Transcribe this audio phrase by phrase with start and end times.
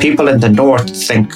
[0.00, 1.32] people in the north think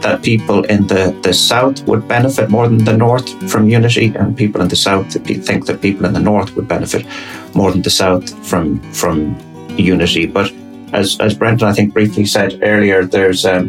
[0.00, 4.36] that people in the, the south would benefit more than the north from unity, and
[4.36, 7.06] people in the south think that people in the north would benefit
[7.54, 9.36] more than the south from from
[9.76, 10.26] unity.
[10.26, 10.52] But
[10.92, 13.68] as as Brendan I think briefly said earlier, there's um,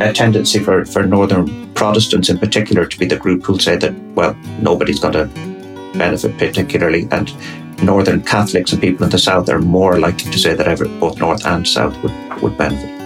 [0.00, 3.94] a tendency for, for northern Protestants in particular to be the group who'll say that
[4.14, 5.26] well nobody's going to
[5.96, 7.32] benefit particularly, and
[7.82, 11.46] northern Catholics and people in the south are more likely to say that both north
[11.46, 12.97] and south would would benefit.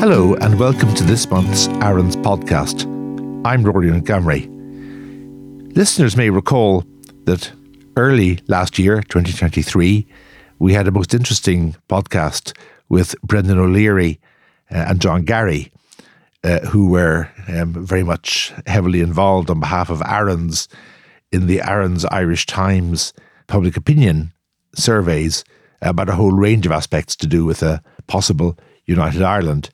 [0.00, 2.84] Hello, and welcome to this month's ARINS podcast.
[3.46, 4.48] I'm Rory Montgomery.
[5.74, 6.84] Listeners may recall
[7.24, 7.50] that
[7.96, 10.06] early last year, 2023,
[10.58, 12.56] we had a most interesting podcast
[12.88, 14.20] with Brendan O'Leary
[14.70, 15.72] uh, and John Garry,
[16.42, 20.68] uh, who were um, very much heavily involved on behalf of ARINS
[21.32, 23.12] in the ARINS Irish Times
[23.46, 24.32] public opinion
[24.74, 25.44] surveys
[25.82, 29.70] about a whole range of aspects to do with a possible United Ireland.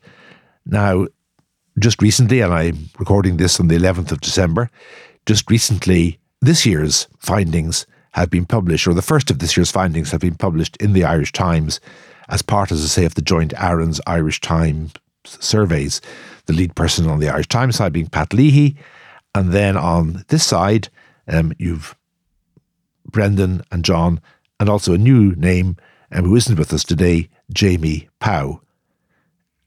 [0.71, 1.07] Now,
[1.77, 4.69] just recently, and I'm recording this on the 11th of December,
[5.25, 10.11] just recently, this year's findings have been published, or the first of this year's findings
[10.11, 11.81] have been published in the Irish Times
[12.29, 14.93] as part, as I say, of the joint ARINS Irish Times
[15.25, 15.99] surveys.
[16.45, 18.77] The lead person on the Irish Times side being Pat Leahy,
[19.35, 20.87] and then on this side,
[21.27, 21.95] um, you've
[23.05, 24.21] Brendan and John,
[24.59, 25.75] and also a new name
[26.13, 28.61] um, who isn't with us today, Jamie Pow.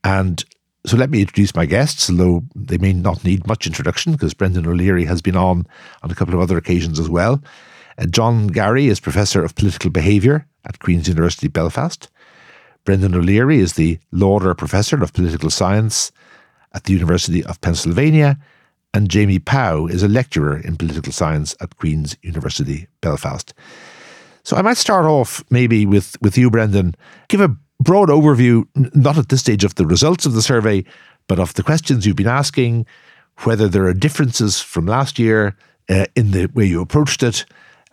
[0.03, 0.45] And
[0.87, 4.67] so let me introduce my guests, although they may not need much introduction because Brendan
[4.67, 5.67] O'Leary has been on
[6.03, 7.43] on a couple of other occasions as well.
[7.99, 12.11] Uh, John Garry is Professor of Political Behaviour at Queen's University Belfast.
[12.85, 16.13] Brendan O'Leary is the Lauder Professor of Political Science
[16.75, 18.39] at the University of Pennsylvania.
[18.93, 23.53] And Jamie Pow is a lecturer in political science at Queen's University Belfast.
[24.45, 26.95] So I might start off maybe with, with you, Brendan.
[27.29, 30.85] Give a broad overview, not at this stage of the results of the survey,
[31.27, 32.87] but of the questions you've been asking,
[33.43, 35.57] whether there are differences from last year
[35.89, 37.45] uh, in the way you approached it,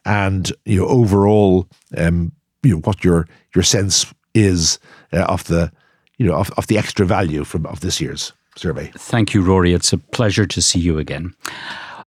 [0.06, 1.68] and you know overall,
[1.98, 2.32] um,
[2.64, 4.80] you know what your your sense is
[5.14, 5.72] uh, of the
[6.18, 8.92] you know of, of the extra value from of this year's survey.
[8.96, 9.74] Thank you, Rory.
[9.74, 11.34] It's a pleasure to see you again.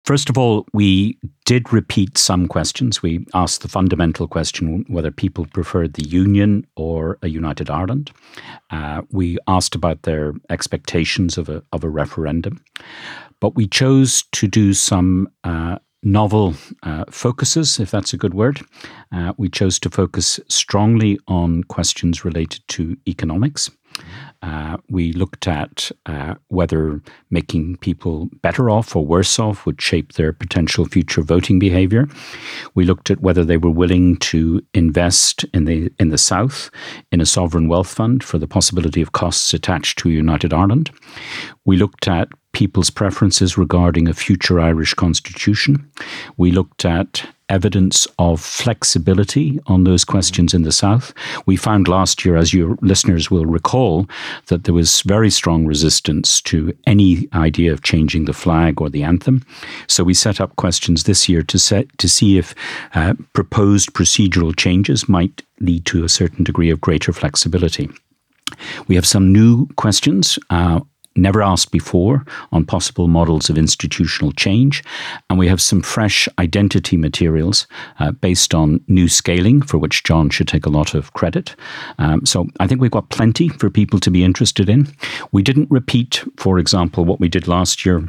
[0.04, 3.02] First of all, we did repeat some questions.
[3.02, 8.10] We asked the fundamental question whether people preferred the Union or a united Ireland.
[8.70, 12.62] Uh, we asked about their expectations of a, of a referendum.
[13.40, 18.60] But we chose to do some uh, novel uh, focuses, if that's a good word.
[19.10, 23.70] Uh, we chose to focus strongly on questions related to economics.
[24.44, 27.00] Uh, we looked at uh, whether
[27.30, 32.06] making people better off or worse off would shape their potential future voting behaviour.
[32.74, 36.70] We looked at whether they were willing to invest in the in the south
[37.10, 40.90] in a sovereign wealth fund for the possibility of costs attached to United Ireland.
[41.64, 45.90] We looked at people's preferences regarding a future Irish constitution.
[46.36, 51.12] We looked at evidence of flexibility on those questions in the South.
[51.46, 54.08] We found last year, as your listeners will recall,
[54.46, 59.02] that there was very strong resistance to any idea of changing the flag or the
[59.02, 59.44] anthem.
[59.88, 62.54] So we set up questions this year to set to see if
[62.94, 67.90] uh, proposed procedural changes might lead to a certain degree of greater flexibility.
[68.88, 70.80] We have some new questions uh,
[71.16, 74.82] never asked before on possible models of institutional change.
[75.30, 77.66] And we have some fresh identity materials
[78.00, 81.54] uh, based on new scaling, for which John should take a lot of credit.
[81.98, 84.88] Um, so I think we've got plenty for people to be interested in.
[85.32, 88.08] We didn't repeat, for example, what we did last year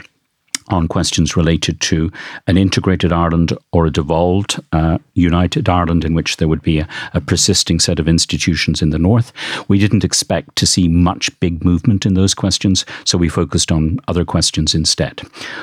[0.70, 2.12] on questions related to
[2.48, 6.88] an integrated Ireland or a devolved uh, united Ireland in which there would be a,
[7.14, 9.32] a, persisting set of institutions in the north.
[9.68, 14.00] We didn't expect to see much big movement in those questions, so we focused on
[14.08, 15.20] other questions instead.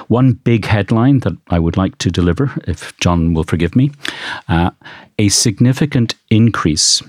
[0.09, 3.91] One big headline that I would like to deliver, if John will forgive me,
[4.49, 4.71] uh,
[5.19, 7.03] a significant increase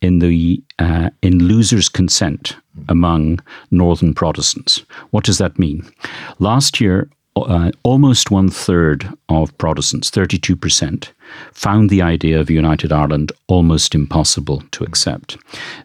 [0.00, 2.56] in the uh, in losers' consent
[2.88, 4.82] among northern Protestants.
[5.10, 5.90] What does that mean?
[6.38, 7.08] Last year,
[7.48, 11.08] uh, almost one third of Protestants, 32%,
[11.52, 15.36] found the idea of United Ireland almost impossible to accept.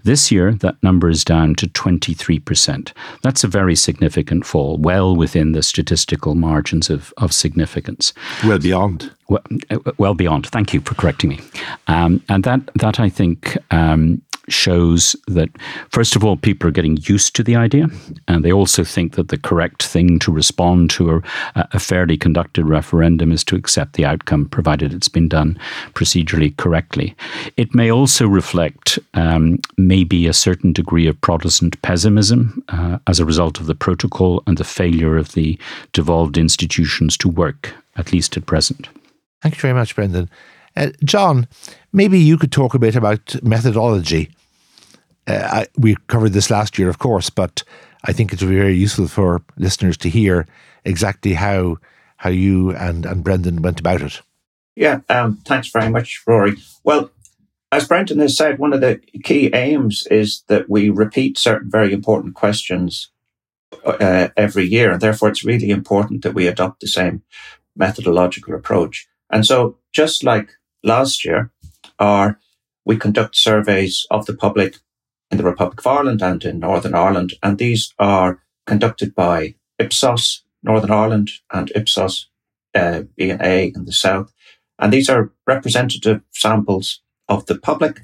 [0.04, 2.92] This year, that number is down to 23%.
[3.22, 8.14] That's a very significant fall, well within the statistical margins of, of significance.
[8.44, 9.12] Well beyond.
[9.28, 10.48] Well, uh, well beyond.
[10.48, 11.40] Thank you for correcting me.
[11.88, 15.50] Um, and that, that I think, um, shows that,
[15.90, 17.88] first of all, people are getting used to the idea,
[18.28, 21.22] and they also think that the correct thing to respond to a,
[21.72, 25.58] a fairly conducted referendum is to accept the outcome, provided it's been done
[25.94, 27.16] procedurally correctly.
[27.58, 33.26] It may also reflect um, maybe a certain degree of Protestant pessimism uh, as a
[33.26, 35.60] result of the protocol and the failure of the
[35.94, 38.88] devolved institutions to work, at least at present.
[39.42, 40.30] Thank you very much, Brendan.
[40.76, 41.48] Uh, John,
[41.94, 44.30] maybe you could talk a bit about methodology.
[45.28, 47.64] Uh, I, we covered this last year, of course, but
[48.04, 50.48] I think it's very useful for listeners to hear
[50.84, 51.78] exactly how
[52.18, 54.22] how you and, and Brendan went about it.
[54.76, 56.58] Yeah, um, thanks very much, Rory.
[56.84, 57.12] Well,
[57.72, 61.92] as Brendan has said, one of the key aims is that we repeat certain very
[61.94, 63.10] important questions
[63.86, 67.24] uh, every year, and therefore it's really important that we adopt the same
[67.76, 69.08] methodological approach.
[69.30, 70.52] And so, just like
[70.86, 71.52] last year,
[72.00, 72.40] our
[72.86, 74.78] we conduct surveys of the public
[75.32, 80.44] in the Republic of Ireland and in Northern Ireland, and these are conducted by Ipsos
[80.64, 82.30] Northern Ireland and Ipsos
[82.74, 84.32] uh, B&A in the south,
[84.80, 88.02] and these are representative samples of the public.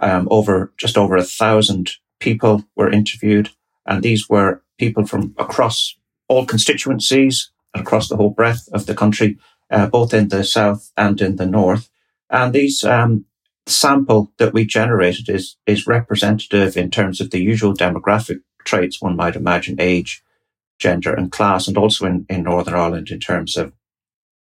[0.00, 3.50] Um, over just over a thousand people were interviewed,
[3.84, 5.96] and these were people from across
[6.28, 9.38] all constituencies and across the whole breadth of the country,
[9.70, 11.90] uh, both in the south and in the north.
[12.30, 13.24] And these um,
[13.66, 19.16] sample that we generated is is representative in terms of the usual demographic traits one
[19.16, 20.22] might imagine: age,
[20.78, 23.72] gender, and class, and also in, in Northern Ireland in terms of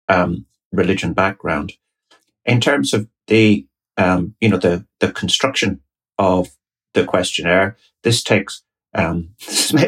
[0.08, 1.74] um, religion background.
[2.44, 3.66] In terms of the
[3.96, 5.80] um, you know the the construction
[6.18, 6.48] of
[6.94, 8.62] the questionnaire, this takes
[8.94, 9.30] um,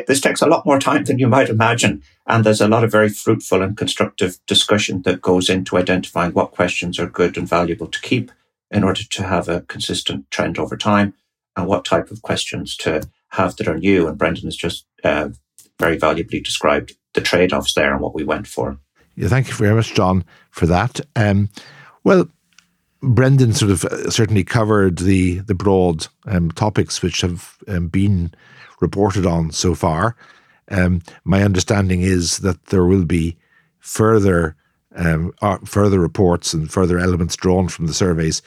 [0.07, 2.03] this takes a lot more time than you might imagine.
[2.27, 6.51] And there's a lot of very fruitful and constructive discussion that goes into identifying what
[6.51, 8.33] questions are good and valuable to keep
[8.71, 11.15] in order to have a consistent trend over time
[11.57, 14.09] and what type of questions to have that are new.
[14.09, 15.29] And Brendan has just uh,
[15.79, 18.79] very valuably described the trade offs there and what we went for.
[19.15, 21.01] Yeah, thank you very much, John, for that.
[21.15, 21.49] Um,
[22.05, 22.29] well,
[23.03, 28.33] Brendan sort of uh, certainly covered the the broad um, topics which have um, been
[28.81, 30.17] reported on so far.
[30.71, 33.37] Um, my understanding is that there will be
[33.79, 34.57] further
[34.97, 38.43] um, uh, further reports and further elements drawn from the surveys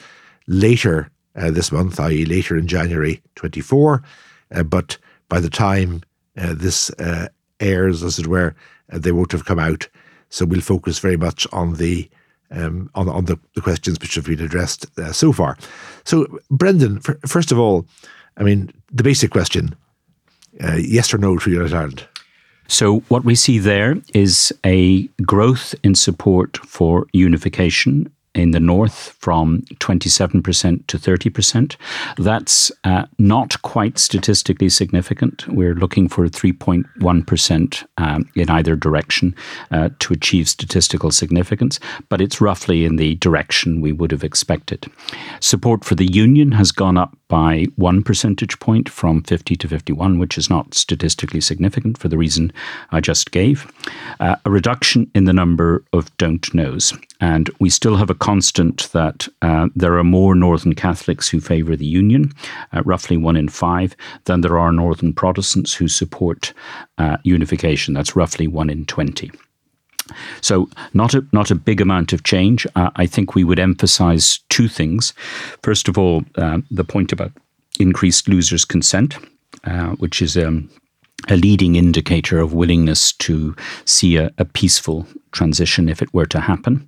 [0.48, 4.04] later uh, this month, i.e., later in January 24.
[4.52, 4.98] Uh, but
[5.30, 6.02] by the time
[6.38, 7.28] uh, this uh,
[7.60, 8.56] airs, as it were,
[8.92, 9.88] uh, they won't have come out.
[10.30, 12.10] So we'll focus very much on the
[12.52, 15.56] um, on, on the, the, questions which have been addressed so far.
[16.04, 17.86] So, Brendan, first of all,
[18.38, 19.76] I mean, the basic question
[20.64, 22.08] uh, yes or no to United Ireland?
[22.68, 29.16] So, what we see there is a growth in support for unification in the north
[29.20, 31.76] from 27% to 30%.
[32.18, 35.48] That's uh, not quite statistically significant.
[35.48, 39.36] We're looking for 3.1% um, in either direction
[39.72, 44.86] uh, to achieve statistical significance, but it's roughly in the direction we would have expected.
[45.40, 50.20] Support for the union has gone up by one percentage point from 50 to 51,
[50.20, 52.52] which is not statistically significant for the reason
[52.92, 53.72] I just gave.
[54.20, 56.92] Uh, a reduction in the number of don't knows.
[57.22, 61.76] And we still have a constant that uh, there are more Northern Catholics who favour
[61.76, 62.34] the Union,
[62.74, 66.54] uh, roughly one in five, than there are Northern Protestants who support
[66.98, 67.94] uh, unification.
[67.94, 69.32] That's roughly one in 20.
[70.42, 72.66] So, not a, not a big amount of change.
[72.76, 75.14] Uh, I think we would emphasize two things.
[75.64, 77.32] First of all, uh, the point about
[77.80, 79.16] increased losers' consent,
[79.64, 80.70] uh, which is um,
[81.28, 86.40] a leading indicator of willingness to see a, a, peaceful transition if it were to
[86.40, 86.88] happen.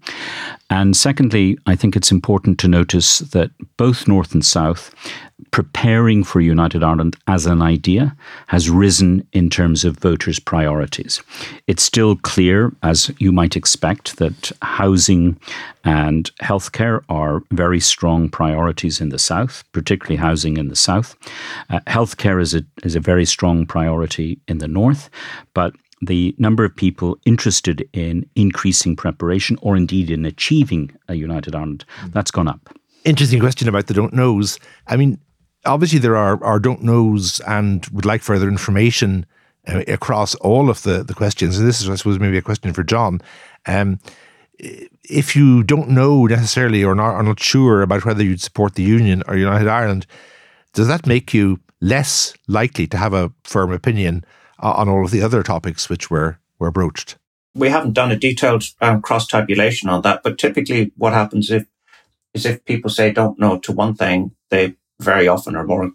[0.70, 4.94] And secondly, I think it's important to notice that both North and South
[5.52, 8.16] preparing for United Ireland as an idea
[8.48, 11.22] has risen in terms of voters' priorities.
[11.68, 15.38] It's still clear, as you might expect, that housing
[15.84, 21.16] and healthcare are very strong priorities in the South, particularly housing in the South.
[21.70, 25.10] Uh, healthcare is a, is a very strong priority in the North,
[25.54, 31.56] but the number of people interested in increasing preparation or indeed in achieving a United
[31.56, 32.76] Ireland, that's gone up.
[33.04, 34.60] Interesting question about the don't knows.
[34.88, 35.20] I mean,
[35.66, 39.26] obviously there are, are don't knows and would like further information
[39.68, 41.58] uh, across all of the, the questions.
[41.58, 43.22] And this is, I suppose, maybe a question for John.
[43.66, 44.00] Um,
[44.60, 48.84] if you don't know necessarily or not, are not sure about whether you'd support the
[48.84, 50.06] Union or United Ireland,
[50.74, 54.24] does that make you less likely to have a firm opinion
[54.60, 57.18] on all of the other topics which were, were broached?
[57.54, 61.66] We haven't done a detailed um, cross tabulation on that, but typically what happens if
[62.34, 65.92] is if people say don't know to one thing, they very often are more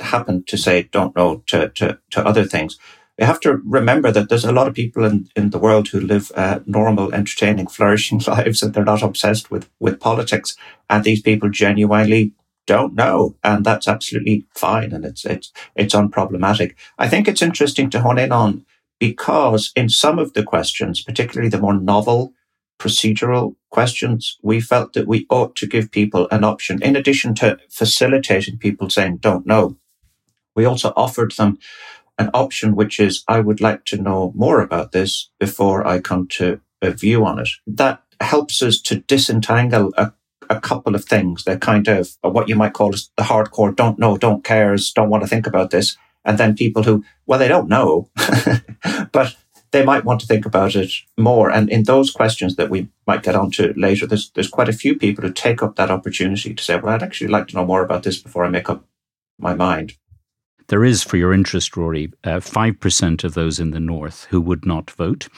[0.00, 2.78] happen to say don't know to, to, to other things.
[3.18, 6.00] We have to remember that there's a lot of people in, in the world who
[6.00, 10.56] live uh, normal, entertaining, flourishing lives and they're not obsessed with, with politics.
[10.88, 12.32] And these people genuinely
[12.66, 13.36] don't know.
[13.42, 14.92] And that's absolutely fine.
[14.92, 16.74] And it's, it's, it's unproblematic.
[16.98, 18.64] I think it's interesting to hone in on
[19.00, 22.32] because in some of the questions, particularly the more novel
[22.78, 26.82] procedural questions, we felt that we ought to give people an option.
[26.82, 29.76] In addition to facilitating people saying, don't know,
[30.54, 31.58] we also offered them
[32.18, 36.26] an option, which is, I would like to know more about this before I come
[36.28, 37.48] to a view on it.
[37.66, 40.12] That helps us to disentangle a,
[40.50, 41.44] a couple of things.
[41.44, 45.22] They're kind of what you might call the hardcore don't know, don't cares, don't want
[45.22, 45.96] to think about this.
[46.24, 48.10] And then people who, well, they don't know,
[49.12, 49.36] but
[49.70, 51.50] they might want to think about it more.
[51.50, 54.96] And in those questions that we might get onto later, there's, there's quite a few
[54.96, 57.82] people who take up that opportunity to say, well, I'd actually like to know more
[57.82, 58.84] about this before I make up
[59.38, 59.94] my mind.
[60.68, 64.66] There is, for your interest, Rory, uh, 5% of those in the north who would
[64.66, 65.28] not vote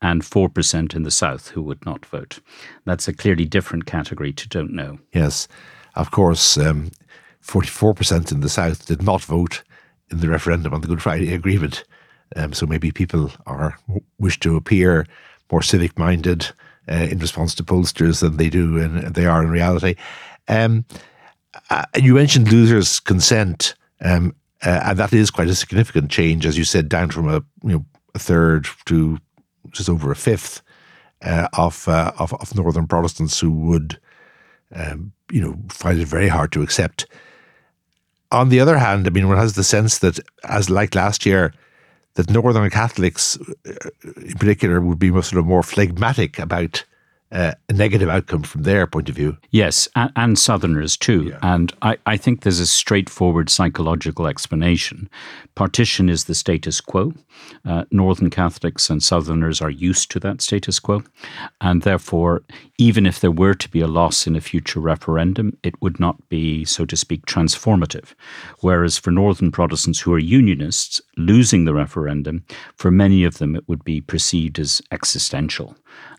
[0.00, 2.40] and 4% in the south who would not vote.
[2.86, 4.98] That's a clearly different category to don't know.
[5.12, 5.46] Yes.
[5.94, 6.90] Of course, um,
[7.42, 9.62] 44% in the south did not vote
[10.10, 11.84] in the referendum on the Good Friday Agreement.
[12.36, 13.78] Um, so maybe people are
[14.18, 15.06] wish to appear
[15.50, 16.48] more civic minded
[16.90, 19.94] uh, in response to pollsters than they do and they are in reality.
[20.48, 20.84] Um,
[21.70, 26.58] uh, you mentioned losers' consent, um, uh, and that is quite a significant change, as
[26.58, 29.18] you said, down from a you know a third to
[29.70, 30.62] just over a fifth
[31.22, 33.98] uh, of, uh, of, of Northern Protestants who would
[34.74, 37.06] um, you know find it very hard to accept.
[38.30, 41.52] On the other hand, I mean, one has the sense that, as like last year,
[42.14, 46.84] that Northern Catholics, uh, in particular, would be sort of more phlegmatic about
[47.30, 49.36] uh, a negative outcome from their point of view.
[49.50, 51.24] Yes, and, and Southerners too.
[51.24, 51.38] Yeah.
[51.42, 55.10] And I, I think there's a straightforward psychological explanation.
[55.54, 57.12] Partition is the status quo.
[57.64, 61.02] Uh, Northern Catholics and Southerners are used to that status quo.
[61.60, 62.42] And therefore,
[62.78, 66.28] even if there were to be a loss in a future referendum, it would not
[66.28, 68.14] be, so to speak, transformative.
[68.60, 72.44] Whereas for Northern Protestants who are Unionists, losing the referendum,
[72.76, 75.76] for many of them, it would be perceived as existential.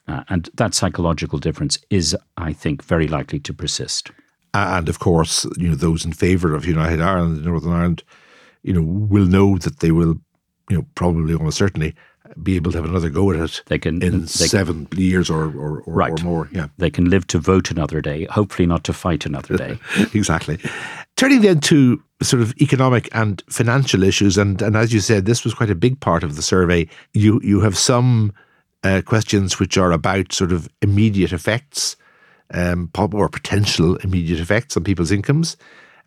[0.10, 4.10] Uh, and that psychological difference is, I think, very likely to persist.
[4.56, 8.04] And of course, you know, those in favour of United Ireland and Northern Ireland,
[8.64, 10.20] you know, will know that they will,
[10.68, 11.94] you know, probably almost certainly
[12.42, 13.62] be able to have another go at it.
[13.68, 16.20] They can in they seven can, years or or, or, right.
[16.20, 16.50] or more.
[16.52, 18.26] Yeah, they can live to vote another day.
[18.26, 19.78] Hopefully, not to fight another day.
[20.16, 20.58] exactly.
[21.18, 25.44] Turning then to sort of economic and financial issues, and and as you said, this
[25.44, 26.88] was quite a big part of the survey.
[27.14, 28.34] You you have some
[28.84, 31.96] uh, questions which are about sort of immediate effects
[32.54, 35.58] um, or potential immediate effects on people's incomes.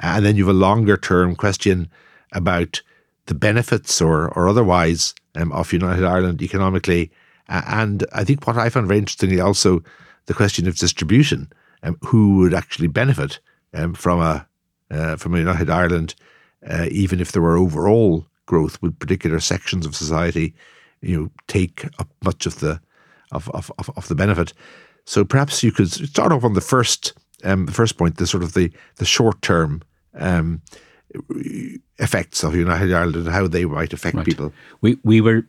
[0.01, 1.89] And then you have a longer term question
[2.33, 2.83] about
[3.27, 7.11] the benefits or, or otherwise um, of United Ireland economically.
[7.49, 9.83] and I think what I found very interestingly also
[10.27, 11.53] the question of distribution.
[11.85, 13.41] Um, who would actually benefit
[13.75, 14.47] um, from a
[14.93, 16.15] uh, from United Ireland,
[16.69, 20.55] uh, even if there were overall growth with particular sections of society
[21.03, 22.81] you know take up much of the
[23.33, 24.53] of, of, of, of the benefit.
[25.05, 27.13] So perhaps you could start off on the first
[27.45, 29.83] um, the first point, the sort of the the short term
[30.15, 30.63] um,
[31.99, 34.25] effects of United Ireland and how they might affect right.
[34.27, 34.53] people.
[34.81, 35.43] We we were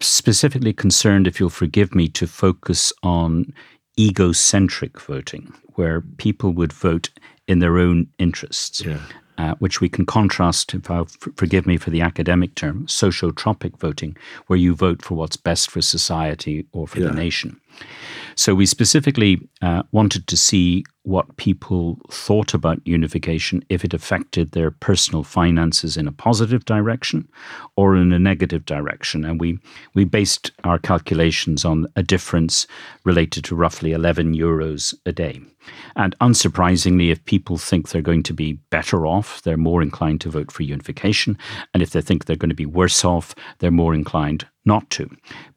[0.00, 3.52] specifically concerned, if you'll forgive me, to focus on
[3.98, 7.10] egocentric voting, where people would vote
[7.48, 8.84] in their own interests.
[8.84, 9.00] Yeah
[9.40, 13.78] uh, which we can contrast, if I'll f- forgive me for the academic term, sociotropic
[13.78, 14.14] voting,
[14.48, 17.08] where you vote for what's best for society or for yeah.
[17.08, 17.58] the nation.
[18.34, 24.52] So we specifically uh, wanted to see what people thought about unification if it affected
[24.52, 27.28] their personal finances in a positive direction
[27.76, 29.24] or in a negative direction.
[29.24, 29.58] And we,
[29.94, 32.66] we based our calculations on a difference
[33.04, 35.40] related to roughly 11 euros a day.
[35.96, 40.30] And unsurprisingly, if people think they're going to be better off, they're more inclined to
[40.30, 41.36] vote for unification.
[41.74, 45.10] And if they think they're going to be worse off, they're more inclined not to.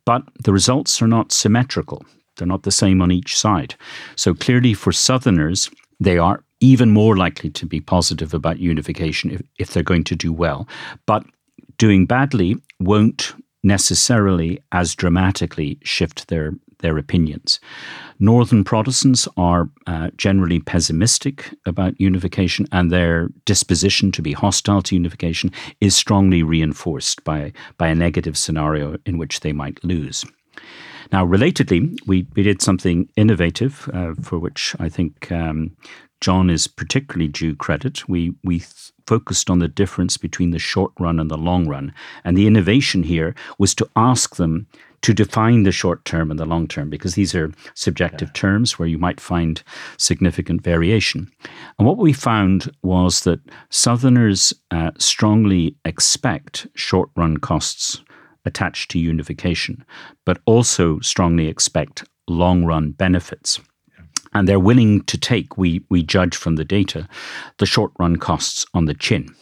[0.04, 2.04] But the results are not symmetrical.
[2.36, 3.76] They're not the same on each side.
[4.16, 9.42] So clearly, for Southerners, they are even more likely to be positive about unification if,
[9.60, 10.68] if they're going to do well.
[11.06, 11.26] But
[11.78, 17.60] doing badly won't necessarily as dramatically shift their their opinions.
[18.20, 24.96] Northern Protestants are uh, generally pessimistic about unification, and their disposition to be hostile to
[24.96, 25.50] unification
[25.80, 30.26] is strongly reinforced by, by a negative scenario in which they might lose.
[31.12, 35.76] Now, relatedly, we, we did something innovative uh, for which I think um,
[36.22, 38.08] John is particularly due credit.
[38.08, 41.94] We, we th- focused on the difference between the short run and the long run.
[42.24, 44.68] And the innovation here was to ask them
[45.02, 48.40] to define the short term and the long term, because these are subjective yeah.
[48.40, 49.62] terms where you might find
[49.98, 51.30] significant variation.
[51.78, 58.02] And what we found was that Southerners uh, strongly expect short run costs
[58.46, 59.86] attached to unification,
[60.26, 63.60] but also strongly expect long run benefits.
[64.34, 67.08] And they're willing to take, we, we judge from the data,
[67.60, 69.36] the short run costs on the chin.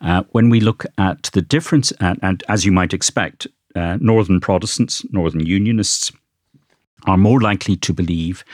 [0.00, 4.40] Uh, when we look at the difference, and, and as you might expect, uh, Northern
[4.40, 6.10] Protestants, Northern Unionists,
[7.06, 8.44] are more likely to believe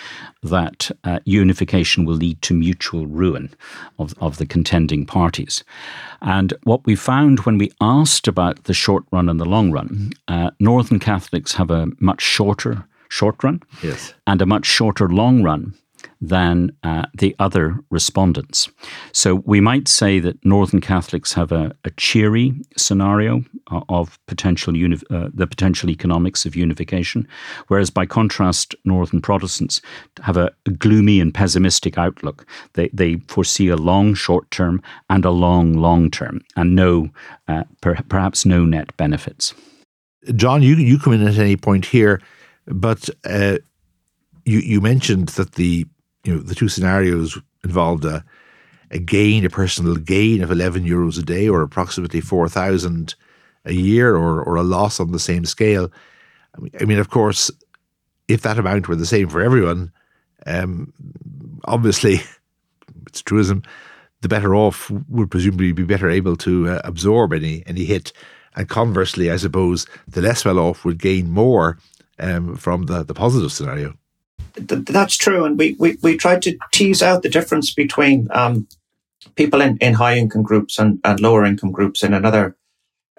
[0.43, 3.55] that uh, unification will lead to mutual ruin
[3.99, 5.65] of, of the contending parties.
[6.21, 10.13] And what we found when we asked about the short run and the long run,
[10.29, 14.15] uh, Northern Catholics have a much shorter short run yes.
[14.27, 15.75] and a much shorter long run
[16.29, 18.69] than uh, the other respondents.
[19.13, 23.45] So we might say that Northern Catholics have a, a cheery scenario
[23.89, 27.27] of potential uni- uh, the potential economics of unification,
[27.69, 29.81] whereas by contrast, Northern Protestants
[30.23, 32.47] have a, a gloomy and pessimistic outlook.
[32.75, 37.09] They, they foresee a long short term and a long long term, and no,
[37.49, 39.55] uh, per, perhaps no net benefits.
[40.37, 42.21] John, you you come in at any point here,
[42.67, 43.59] but uh,
[44.45, 45.87] you you mentioned that the
[46.25, 48.25] you know, the two scenarios involved a,
[48.91, 53.15] a gain, a personal gain of 11 euros a day or approximately 4,000
[53.67, 55.91] a year or, or a loss on the same scale.
[56.81, 57.51] I mean, of course,
[58.29, 59.93] if that amount were the same for everyone,
[60.47, 60.93] um,
[61.65, 62.21] obviously,
[63.07, 63.63] it's truism,
[64.23, 68.13] the better off would presumably be better able to uh, absorb any any hit.
[68.57, 71.79] And conversely, I suppose the less well off would gain more
[72.19, 73.95] um, from the, the positive scenario
[74.55, 75.45] th- that's true.
[75.45, 78.67] And we, we, we tried to tease out the difference between um,
[79.35, 82.57] people in, in high income groups and, and lower income groups in another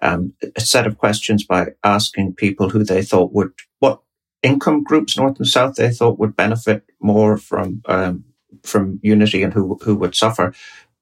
[0.02, 4.02] um, set of questions by asking people who they thought would, what
[4.44, 8.24] income groups, North and South, they thought would benefit more from, um,
[8.64, 10.54] from unity and who, who would suffer.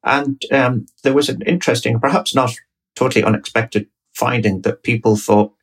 [0.03, 2.53] And um, there was an interesting, perhaps not
[2.95, 5.53] totally unexpected finding that people thought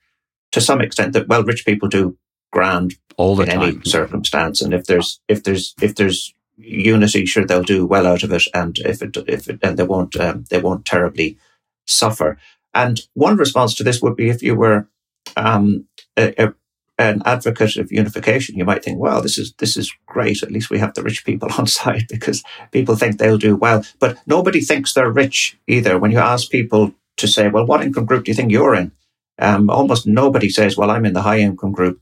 [0.53, 2.19] to some extent that, well, rich people do
[2.51, 3.63] grand all the in time.
[3.63, 4.63] any circumstance.
[4.63, 8.45] And if there's if there's if there's unity, sure they'll do well out of it,
[8.55, 11.39] and if it if it and they won't um, they won't terribly
[11.87, 12.39] suffer.
[12.73, 14.89] And one response to this would be if you were
[15.37, 15.87] um,
[16.17, 16.55] a, a,
[16.99, 20.43] an advocate of unification, you might think, well, this is this is great.
[20.43, 23.85] At least we have the rich people on side because people think they'll do well.
[23.99, 25.99] But nobody thinks they're rich either.
[25.99, 28.93] When you ask people to say, well, what income group do you think you're in?
[29.39, 32.01] Um, almost nobody says, well, I'm in the high income group.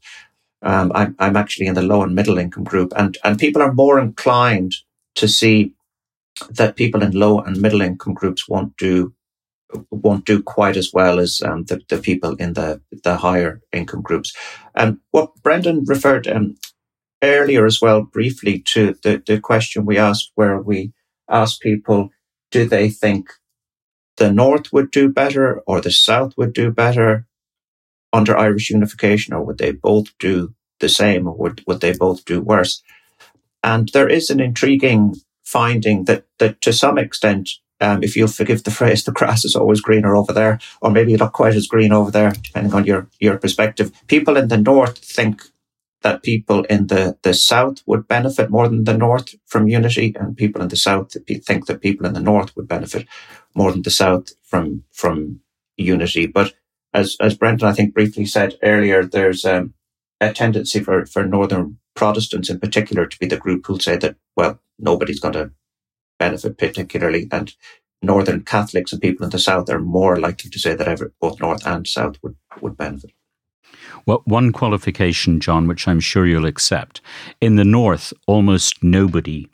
[0.62, 3.72] Um, I'm, I'm actually in the low and middle income group, and and people are
[3.72, 4.74] more inclined
[5.16, 5.74] to see
[6.50, 9.14] that people in low and middle income groups won't do
[9.90, 14.02] won't do quite as well as um, the, the people in the the higher income
[14.02, 14.34] groups.
[14.74, 16.56] And what Brendan referred um,
[17.22, 20.92] earlier as well, briefly to the the question we asked, where we
[21.30, 22.10] asked people,
[22.50, 23.30] do they think
[24.16, 27.27] the North would do better or the South would do better?
[28.12, 32.24] Under Irish unification, or would they both do the same, or would, would they both
[32.24, 32.82] do worse?
[33.62, 38.64] And there is an intriguing finding that, that to some extent, um, if you'll forgive
[38.64, 41.92] the phrase, the grass is always greener over there, or maybe not quite as green
[41.92, 43.92] over there, depending on your, your perspective.
[44.06, 45.42] People in the north think
[46.02, 50.36] that people in the, the south would benefit more than the north from unity, and
[50.36, 53.06] people in the south think that people in the north would benefit
[53.54, 55.40] more than the south from from
[55.76, 56.26] unity.
[56.26, 56.54] But
[56.94, 59.74] as as Brendan I think briefly said earlier, there's um,
[60.20, 64.16] a tendency for for northern Protestants in particular to be the group who'll say that
[64.36, 65.50] well nobody's going to
[66.18, 67.54] benefit particularly, and
[68.02, 71.40] northern Catholics and people in the south are more likely to say that ever, both
[71.40, 73.10] north and south would would benefit.
[74.06, 77.00] Well, one qualification, John, which I'm sure you'll accept.
[77.40, 79.48] In the north, almost nobody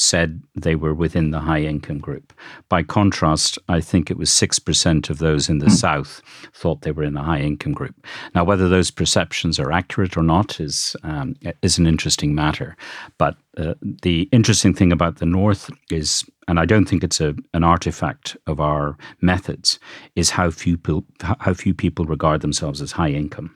[0.00, 2.32] said they were within the high income group.
[2.68, 5.72] By contrast, I think it was 6% of those in the mm.
[5.72, 6.22] South
[6.54, 7.94] thought they were in the high income group.
[8.34, 12.76] Now, whether those perceptions are accurate or not is, um, is an interesting matter.
[13.18, 17.34] But uh, the interesting thing about the North is, and I don't think it's a,
[17.52, 19.78] an artifact of our methods,
[20.16, 23.54] is how few, people, how few people regard themselves as high income.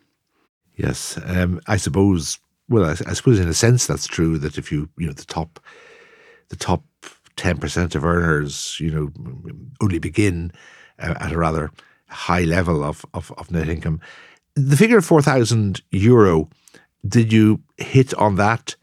[0.77, 2.39] Yes, um, I suppose.
[2.69, 4.39] Well, I, I, suppose in a sense that's true.
[4.39, 5.61] That if you, you know, the top
[6.55, 6.85] the top
[7.37, 9.11] 10% of earners, you know,
[9.81, 10.53] only begin
[11.01, 11.71] uh, at a rather
[12.09, 14.01] high level of, of, of net income.
[14.55, 16.49] The figure of 4,000 euro,
[17.07, 18.77] did you hit on that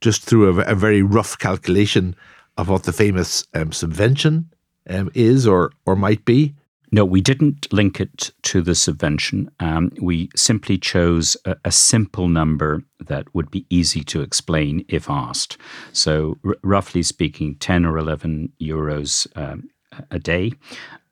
[0.00, 2.16] just through a, a, very rough calculation
[2.56, 4.50] of what the famous um, subvention
[4.88, 6.54] um, is or, or might be?
[6.92, 9.50] No, we didn't link it to the subvention.
[9.60, 15.08] Um, we simply chose a, a, simple number that would be easy to explain if
[15.08, 15.56] asked.
[15.92, 19.70] So, r- roughly speaking, 10 or 11 euros um,
[20.10, 20.52] a day.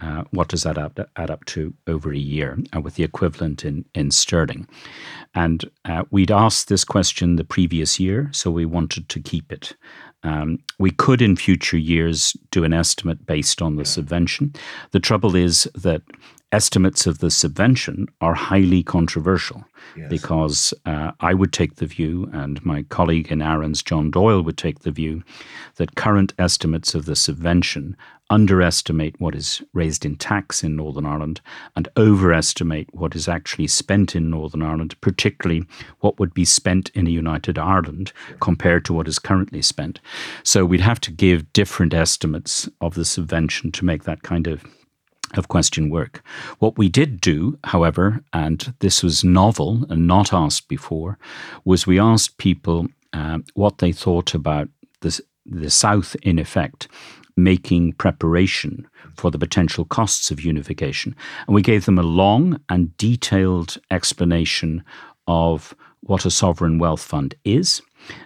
[0.01, 3.65] Uh, what does that add, add, up to over a year uh, with the equivalent
[3.65, 4.69] in, in sterling?
[5.35, 9.75] And uh, we'd asked this question the previous year, so we wanted to keep it.
[10.23, 14.55] Um, we could in future years do an estimate based on the subvention.
[14.91, 16.03] The trouble is that
[16.51, 19.65] estimates of the subvention are highly controversial
[19.97, 20.09] yes.
[20.09, 24.57] because uh, I would take the view, and my colleague in ARINS, John Doyle, would
[24.57, 25.23] take the view
[25.77, 27.97] that current estimates of the subvention
[28.31, 31.41] underestimate what is raised in tax in Northern Ireland
[31.77, 35.65] and overestimate what is actually spent in Northern Ireland, particularly
[36.01, 40.01] what would be spent in a united Ireland compared to what is currently spent.
[40.43, 44.65] So we'd have to give different estimates of the subvention to make that kind of
[45.35, 46.23] of question work.
[46.59, 51.19] What we did do, however, and this was novel and not asked before,
[51.67, 54.69] was we asked people uh, what they thought about
[55.03, 56.89] this, the South, in effect,
[57.39, 61.15] making preparation for the potential costs of unification.
[61.47, 64.83] And we gave them a long and detailed explanation
[65.29, 67.81] of what a sovereign wealth fund is.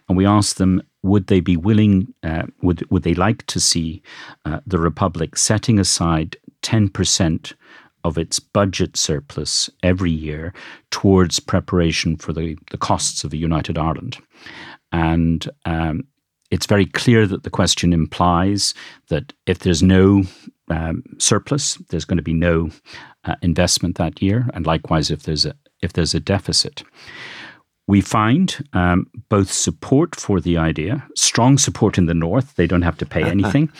[0.08, 4.02] And we asked them would they be willing, uh, would, would they like to see
[4.44, 7.54] uh, the Republic setting aside 10%
[8.04, 10.54] of its budget surplus every year
[10.90, 14.18] towards preparation for the, the costs of a united Ireland?
[14.92, 16.04] And um,
[16.52, 18.74] it's very clear that the question implies
[19.08, 20.22] that if there's no
[20.68, 22.70] um, surplus, there's going to be no
[23.24, 26.84] uh, investment that year, and likewise if there's a if there's a deficit.
[27.88, 32.82] We find um, both support for the idea, strong support in the north, they don't
[32.82, 33.72] have to pay anything,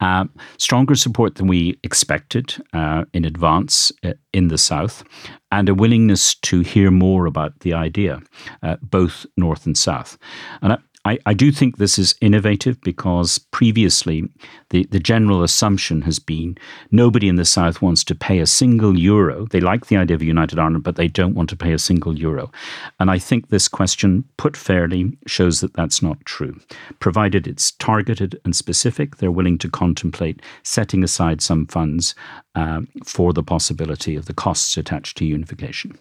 [0.00, 0.24] uh,
[0.56, 5.04] stronger support than we expected uh, in advance uh, in the south,
[5.50, 8.20] and a willingness to hear more about the idea,
[8.62, 10.16] uh, both north and south.
[10.62, 14.28] And I, I, do think this is innovative because previously
[14.70, 16.56] the, the general assumption has been
[16.92, 19.46] nobody in the South wants to pay a single euro.
[19.46, 21.78] They like the idea of a united Ireland, but they don't want to pay a
[21.78, 22.52] single euro.
[23.00, 26.60] And I think this question, put fairly, shows that that's not true.
[27.00, 32.14] Provided it's targeted and specific, they're willing to contemplate setting aside some funds
[32.54, 35.98] uh, for the possibility of the costs attached to unification.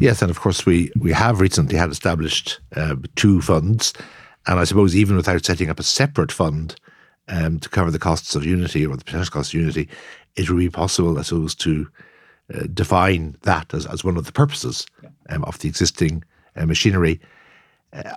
[0.00, 3.92] Yes, and of course we we have recently had established uh, two funds,
[4.46, 6.76] and I suppose even without setting up a separate fund
[7.28, 9.88] um, to cover the costs of Unity or the potential costs of Unity,
[10.36, 11.88] it would be possible, I suppose, to
[12.54, 14.86] uh, define that as, as one of the purposes
[15.28, 16.24] um, of the existing
[16.56, 17.20] uh, machinery.
[17.92, 18.14] Uh,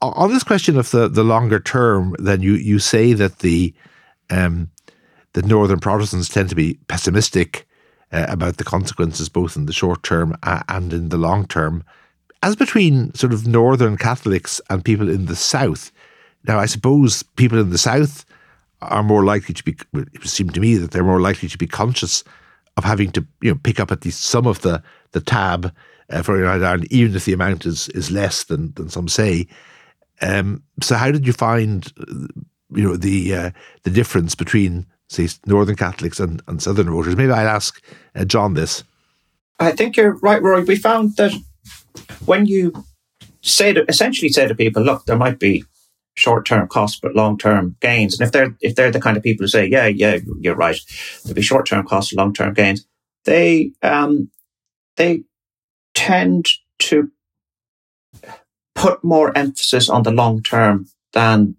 [0.00, 3.72] on this question of the, the longer term, then you, you say that the
[4.30, 4.70] um,
[5.34, 7.66] the Northern Protestants tend to be pessimistic
[8.12, 11.84] uh, about the consequences, both in the short term and in the long term
[12.42, 15.92] as between sort of northern Catholics and people in the south.
[16.46, 18.24] Now, I suppose people in the south
[18.80, 19.72] are more likely to be.
[19.72, 22.24] It would seem to me that they're more likely to be conscious
[22.76, 25.72] of having to, you know, pick up at least some of the the tab
[26.10, 29.46] uh, for United Ireland, even if the amount is is less than than some say.
[30.20, 31.92] Um, so, how did you find,
[32.74, 33.50] you know, the uh,
[33.84, 37.16] the difference between say northern Catholics and, and southern voters?
[37.16, 37.82] Maybe I'll ask
[38.14, 38.84] uh, John this.
[39.58, 40.62] I think you're right, Roy.
[40.62, 41.32] We found that
[42.24, 42.84] when you
[43.42, 45.64] say to essentially say to people, look, there might be
[46.14, 49.22] short term costs but long term gains, and if they're if they're the kind of
[49.22, 50.78] people who say, yeah, yeah, you're right,
[51.24, 52.86] there'll be short term costs, long term gains,
[53.24, 54.30] they um
[54.96, 55.22] they
[55.94, 56.48] tend
[56.78, 57.10] to
[58.74, 61.56] put more emphasis on the long term than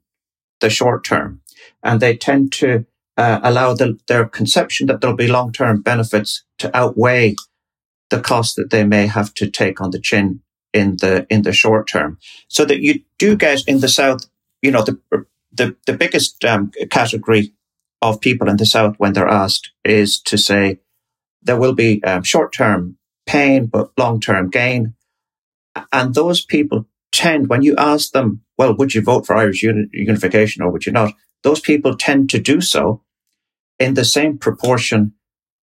[0.59, 1.41] the short term,
[1.81, 2.85] and they tend to
[3.17, 7.35] uh, allow the, their conception that there'll be long term benefits to outweigh
[8.09, 10.41] the cost that they may have to take on the chin
[10.73, 14.25] in the in the short term, so that you do get in the south.
[14.61, 14.99] You know, the
[15.51, 17.53] the the biggest um, category
[18.01, 20.79] of people in the south when they're asked is to say
[21.41, 24.95] there will be um, short term pain but long term gain,
[25.91, 29.87] and those people tend when you ask them, well, would you vote for Irish uni-
[29.93, 31.13] unification or would you not?
[31.43, 33.01] Those people tend to do so
[33.79, 35.13] in the same proportion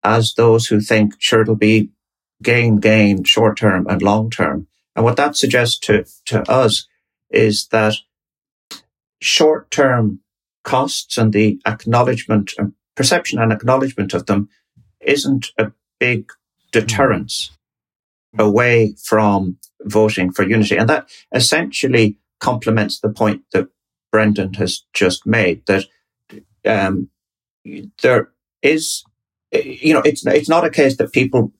[0.03, 1.91] as those who think sure it'll be
[2.43, 4.67] gain, gain, short term and long term.
[4.97, 6.87] And what that suggests to, to us
[7.31, 7.95] is that
[9.21, 10.21] short term
[10.65, 14.49] costs and the acknowledgement and perception and acknowledgement of them
[15.01, 16.31] isn't a big
[16.73, 17.51] deterrence
[18.35, 18.47] mm-hmm.
[18.47, 20.77] away from voting for unity.
[20.77, 23.69] And that essentially complements the point that
[24.11, 25.85] Brendan has just made that
[26.65, 27.09] um,
[28.03, 28.31] there
[28.63, 29.05] is,
[29.53, 31.53] you know, it's it's not a case that people,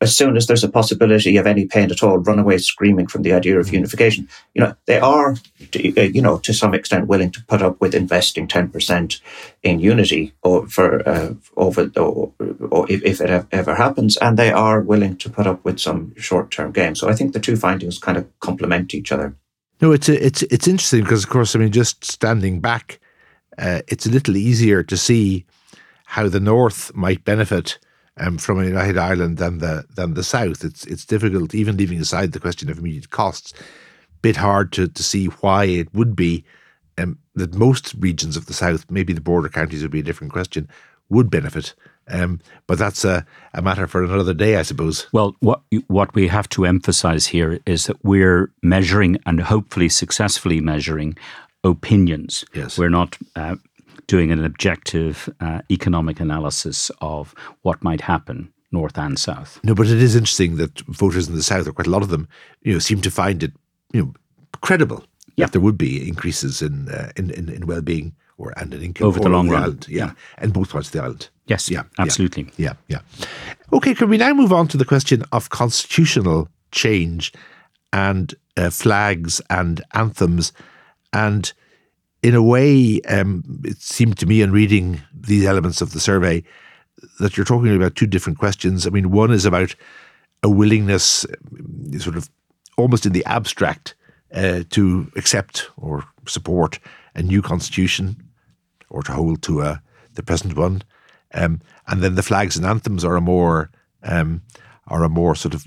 [0.00, 3.22] as soon as there's a possibility of any pain at all, run away screaming from
[3.22, 3.76] the idea of mm-hmm.
[3.76, 4.28] unification.
[4.54, 5.36] You know, they are,
[5.72, 9.20] you know, to some extent willing to put up with investing ten percent
[9.62, 12.32] in unity or for uh, over or,
[12.70, 16.14] or if, if, it ever happens, and they are willing to put up with some
[16.16, 16.94] short-term gain.
[16.94, 19.36] So I think the two findings kind of complement each other.
[19.80, 22.98] No, it's it's it's interesting because, of course, I mean, just standing back,
[23.58, 25.44] uh, it's a little easier to see
[26.04, 27.78] how the North might benefit
[28.16, 30.64] um, from a united Ireland than the than the South.
[30.64, 33.52] It's it's difficult, even leaving aside the question of immediate costs,
[34.20, 36.44] bit hard to to see why it would be
[36.98, 40.32] um, that most regions of the South, maybe the border counties would be a different
[40.32, 40.68] question,
[41.08, 41.74] would benefit
[42.08, 45.06] um, but that's a, a matter for another day, I suppose.
[45.12, 50.60] Well, what what we have to emphasize here is that we're measuring and hopefully successfully
[50.60, 51.16] measuring
[51.64, 52.44] opinions.
[52.54, 52.78] Yes.
[52.78, 53.56] We're not uh,
[54.06, 59.60] doing an objective uh, economic analysis of what might happen north and south.
[59.64, 62.08] No, but it is interesting that voters in the south, or quite a lot of
[62.08, 62.28] them,
[62.62, 63.52] you know, seem to find it,
[63.92, 64.12] you know,
[64.60, 65.04] credible
[65.36, 68.82] that there would be increases in uh, in, in, in well being or and an
[68.82, 69.62] income over the long run.
[69.62, 71.28] Island, yeah, and both parts of the island.
[71.48, 72.50] Yes, yeah, absolutely.
[72.56, 73.00] Yeah, yeah.
[73.72, 77.32] Okay, can we now move on to the question of constitutional change
[77.92, 80.52] and uh, flags and anthems?
[81.12, 81.52] And
[82.22, 86.44] in a way, um, it seemed to me in reading these elements of the survey
[87.20, 88.86] that you're talking about two different questions.
[88.86, 89.74] I mean, one is about
[90.42, 91.24] a willingness,
[91.98, 92.28] sort of
[92.76, 93.94] almost in the abstract,
[94.34, 96.78] uh, to accept or support
[97.14, 98.22] a new constitution
[98.90, 99.82] or to hold to a,
[100.14, 100.82] the present one.
[101.34, 103.70] Um, and then the flags and anthems are a more
[104.02, 104.42] um,
[104.86, 105.66] are a more sort of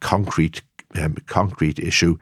[0.00, 0.62] concrete
[0.96, 2.18] um, concrete issue.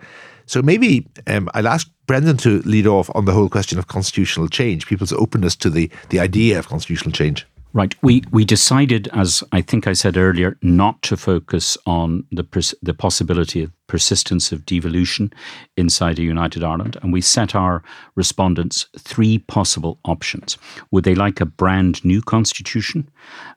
[0.46, 4.48] So maybe um, I'll ask Brendan to lead off on the whole question of constitutional
[4.48, 7.46] change, people's openness to the the idea of constitutional change.
[7.76, 7.96] Right.
[8.02, 12.74] We we decided, as I think I said earlier, not to focus on the pers-
[12.82, 15.32] the possibility of persistence of devolution
[15.76, 17.82] inside a united Ireland, and we set our
[18.14, 20.56] respondents three possible options.
[20.92, 23.08] Would they like a brand new constitution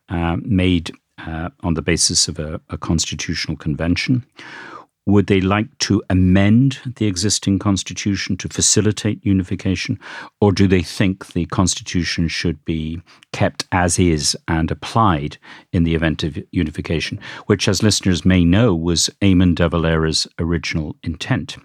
[0.10, 4.26] uh, made uh, on the basis of a, a constitutional convention?
[5.08, 9.98] Would they like to amend the existing constitution to facilitate unification?
[10.42, 15.38] Or do they think the constitution should be kept as is and applied
[15.72, 20.98] in the event of unification, which, as listeners may know, was Eamon de Valera's original
[21.04, 21.56] intent?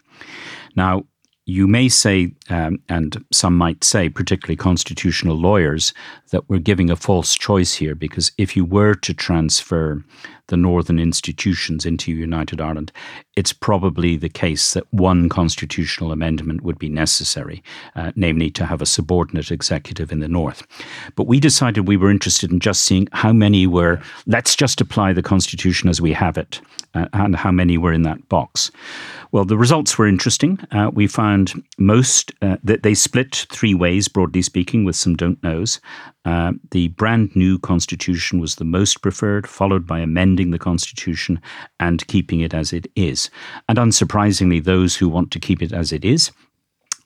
[0.77, 1.03] Now,
[1.45, 5.93] you may say, um, and some might say, particularly constitutional lawyers,
[6.31, 10.05] that we're giving a false choice here because if you were to transfer
[10.53, 12.93] the northern institutions into United Ireland,
[13.37, 17.63] it's probably the case that one constitutional amendment would be necessary,
[17.97, 20.63] uh, namely to have a subordinate executive in the north.
[21.17, 25.15] But we decided we were interested in just seeing how many were, let's just apply
[25.15, 26.61] the constitution as we have it,
[26.93, 28.71] uh, and how many were in that box.
[29.33, 30.59] Well, the results were interesting.
[30.71, 35.43] Uh, we found most uh, that they split three ways, broadly speaking, with some don't
[35.43, 35.81] knows.
[36.25, 41.41] Uh, the brand new constitution was the most preferred, followed by amending the constitution
[41.81, 43.31] and keeping it as it is.
[43.69, 46.31] And unsurprisingly, those who want to keep it as it is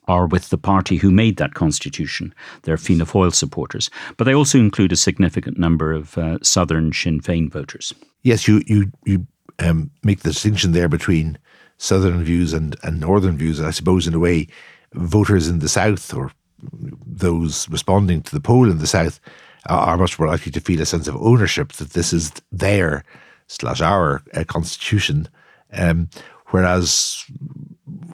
[0.08, 2.34] are with the party who made that constitution.
[2.62, 7.20] They're Fianna Fáil supporters, but they also include a significant number of uh, southern Sinn
[7.20, 7.94] Féin voters.
[8.22, 9.26] Yes, you you you
[9.58, 11.38] um, make the distinction there between
[11.78, 13.60] southern views and, and northern views.
[13.60, 14.46] I suppose, in a way,
[14.94, 16.32] voters in the south or
[16.72, 19.20] those responding to the poll in the south
[19.68, 23.04] are much more likely to feel a sense of ownership that this is their
[23.48, 25.28] slash our uh, constitution.
[25.72, 26.08] Um,
[26.48, 27.24] whereas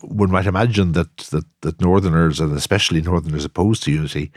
[0.03, 4.33] one might imagine that, that that northerners and especially northerners opposed to unity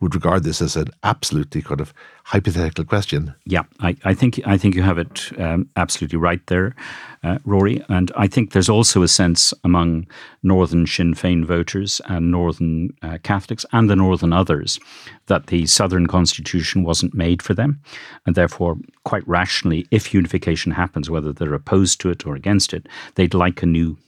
[0.00, 1.92] would regard this as an absolutely kind of
[2.24, 3.34] hypothetical question.
[3.44, 6.74] Yeah, I, I think I think you have it um, absolutely right there,
[7.22, 7.84] uh, Rory.
[7.88, 10.06] And I think there's also a sense among
[10.42, 14.78] Northern Sinn Féin voters and Northern uh, Catholics and the Northern others
[15.26, 17.80] that the Southern Constitution wasn't made for them,
[18.26, 22.88] and therefore, quite rationally, if unification happens, whether they're opposed to it or against it,
[23.14, 23.98] they'd like a new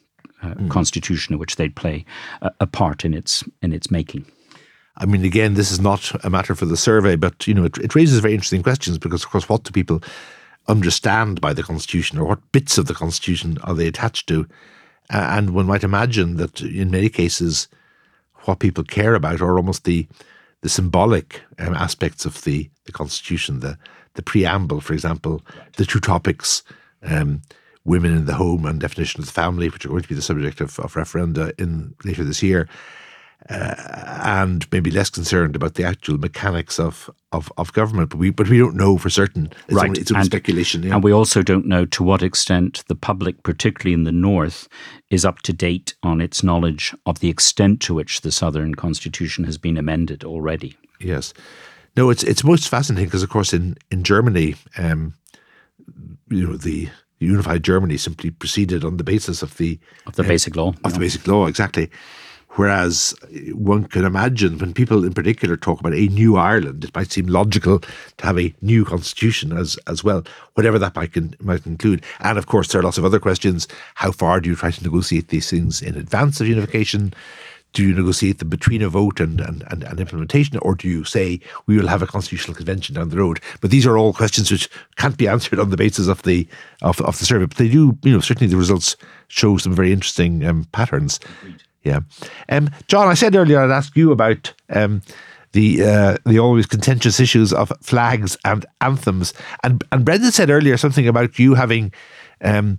[0.42, 0.70] uh, mm.
[0.70, 2.04] constitution in which they'd play
[2.40, 4.24] a, a part in its in its making.
[5.02, 7.76] I mean, again, this is not a matter for the survey, but you know, it,
[7.78, 10.00] it raises very interesting questions because, of course, what do people
[10.68, 14.46] understand by the Constitution, or what bits of the Constitution are they attached to?
[15.12, 17.66] Uh, and one might imagine that in many cases,
[18.44, 20.06] what people care about are almost the
[20.60, 23.76] the symbolic um, aspects of the, the Constitution, the
[24.14, 25.42] the preamble, for example,
[25.78, 26.62] the two topics,
[27.02, 27.42] um,
[27.84, 30.22] women in the home and definition of the family, which are going to be the
[30.22, 32.68] subject of, of referenda in later this year
[33.50, 33.74] uh,
[34.22, 38.10] and maybe less concerned about the actual mechanics of, of, of government.
[38.10, 39.46] But we but we don't know for certain.
[39.66, 40.82] It's right, only, it's only and, speculation.
[40.82, 40.94] Yeah.
[40.94, 44.68] And we also don't know to what extent the public, particularly in the north,
[45.10, 49.44] is up to date on its knowledge of the extent to which the Southern Constitution
[49.44, 50.76] has been amended already.
[51.00, 51.34] Yes.
[51.96, 55.14] No, it's it's most fascinating because, of course, in in Germany, um,
[56.30, 60.28] you know, the unified Germany simply proceeded on the basis of the of the uh,
[60.28, 61.90] basic law of the basic law exactly.
[62.56, 63.14] Whereas
[63.54, 67.26] one can imagine when people in particular talk about a new Ireland, it might seem
[67.26, 70.22] logical to have a new constitution as as well,
[70.54, 72.04] whatever that might, might include.
[72.20, 73.68] And of course, there are lots of other questions.
[73.94, 77.14] How far do you try to negotiate these things in advance of unification?
[77.72, 81.04] Do you negotiate them between a vote and, and, and, and implementation, or do you
[81.04, 83.40] say we will have a constitutional convention down the road?
[83.62, 86.46] But these are all questions which can't be answered on the basis of the
[86.82, 87.46] of, of the survey.
[87.46, 88.94] But they do, you know, certainly the results
[89.28, 91.18] show some very interesting um, patterns.
[91.40, 91.62] Agreed.
[91.82, 92.00] Yeah.
[92.48, 95.02] Um, John, I said earlier I'd ask you about um,
[95.52, 99.34] the uh, the always contentious issues of flags and anthems.
[99.62, 101.92] And and Brendan said earlier something about you having
[102.40, 102.78] um,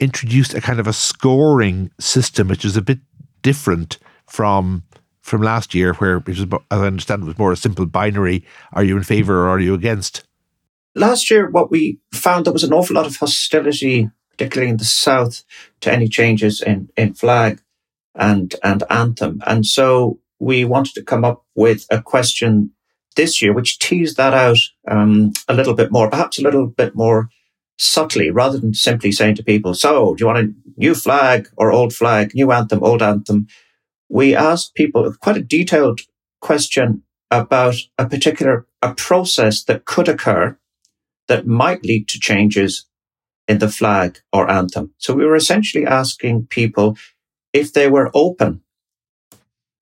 [0.00, 2.98] introduced a kind of a scoring system, which is a bit
[3.42, 4.84] different from
[5.20, 8.44] from last year, where it was, as I understand, it was more a simple binary:
[8.72, 10.24] are you in favour or are you against?
[10.94, 14.84] Last year, what we found there was an awful lot of hostility, particularly in the
[14.84, 15.42] south,
[15.80, 17.60] to any changes in in flag
[18.14, 19.42] and, and Anthem.
[19.46, 22.70] And so we wanted to come up with a question
[23.16, 26.94] this year, which teased that out um, a little bit more, perhaps a little bit
[26.94, 27.28] more
[27.78, 31.72] subtly, rather than simply saying to people, so do you want a new flag or
[31.72, 33.46] old flag, new anthem, old anthem?
[34.08, 36.00] We asked people quite a detailed
[36.40, 40.58] question about a particular a process that could occur
[41.26, 42.86] that might lead to changes
[43.48, 44.92] in the flag or anthem.
[44.98, 46.96] So we were essentially asking people,
[47.54, 48.60] if they were open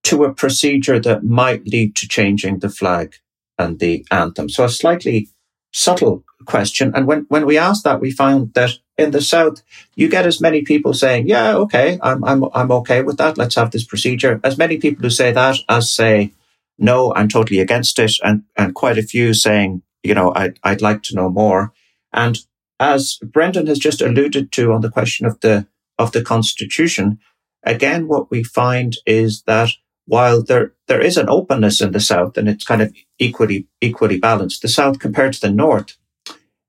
[0.04, 3.16] to a procedure that might lead to changing the flag
[3.58, 4.48] and the anthem.
[4.48, 5.28] So a slightly
[5.72, 6.92] subtle question.
[6.94, 9.62] And when, when we asked that, we found that in the South,
[9.94, 13.38] you get as many people saying, yeah, okay, I'm, I'm, I'm okay with that.
[13.38, 14.40] Let's have this procedure.
[14.44, 16.32] As many people who say that as say,
[16.78, 18.12] no, I'm totally against it.
[18.22, 21.72] And, and quite a few saying, you know, I'd, I'd like to know more.
[22.12, 22.38] And
[22.78, 25.66] as Brendan has just alluded to on the question of the,
[25.98, 27.18] of the constitution,
[27.64, 29.70] again, what we find is that
[30.06, 34.18] while there, there is an openness in the South and it's kind of equally, equally
[34.18, 35.96] balanced, the South compared to the North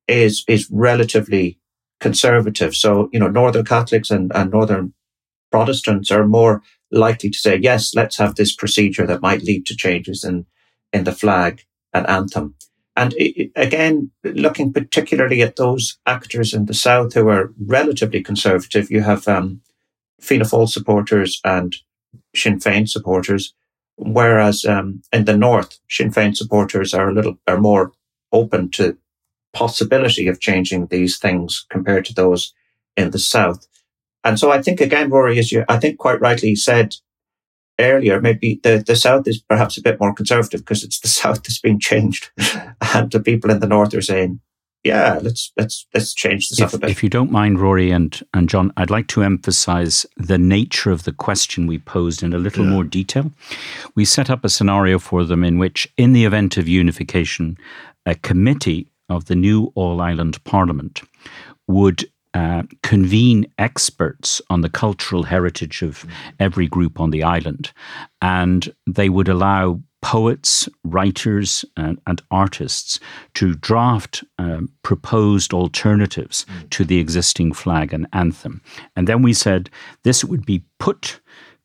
[0.07, 1.59] is, is relatively
[1.99, 2.75] conservative.
[2.75, 4.93] So, you know, Northern Catholics and, and Northern
[5.51, 9.75] Protestants are more likely to say, yes, let's have this procedure that might lead to
[9.75, 10.45] changes in,
[10.91, 12.55] in the flag and anthem.
[12.95, 13.15] And
[13.55, 19.27] again, looking particularly at those actors in the South who are relatively conservative, you have,
[19.27, 19.61] um,
[20.21, 21.75] Fianna Fáil supporters and
[22.35, 23.53] Sinn Féin supporters,
[23.97, 27.91] whereas um, in the north, Sinn Féin supporters are a little are more
[28.31, 28.97] open to
[29.53, 32.53] possibility of changing these things compared to those
[32.97, 33.67] in the south.
[34.23, 36.95] And so I think again, Rory, as you I think quite rightly said
[37.79, 41.43] earlier, maybe the, the south is perhaps a bit more conservative because it's the south
[41.43, 42.31] that's being changed,
[42.93, 44.39] and the people in the north are saying
[44.83, 46.89] yeah, let's let's let's change this if, up a bit.
[46.89, 51.03] If you don't mind, Rory and and John, I'd like to emphasise the nature of
[51.03, 52.71] the question we posed in a little yeah.
[52.71, 53.31] more detail.
[53.95, 57.57] We set up a scenario for them in which, in the event of unification,
[58.05, 61.01] a committee of the new All Ireland Parliament
[61.67, 66.05] would uh, convene experts on the cultural heritage of
[66.39, 67.71] every group on the island,
[68.21, 72.99] and they would allow poets, writers, and, and artists
[73.33, 76.69] to draft um, proposed alternatives mm.
[76.69, 78.61] to the existing flag and anthem.
[78.97, 79.69] And then we said
[80.03, 81.21] this would be put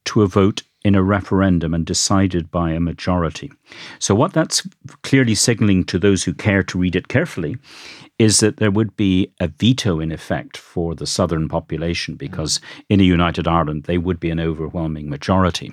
[0.06, 3.50] to a vote in a referendum and decided by a majority.
[3.98, 4.66] So, what that's
[5.02, 7.56] clearly signaling to those who care to read it carefully
[8.18, 13.00] is that there would be a veto in effect for the southern population because in
[13.00, 15.72] a united Ireland they would be an overwhelming majority.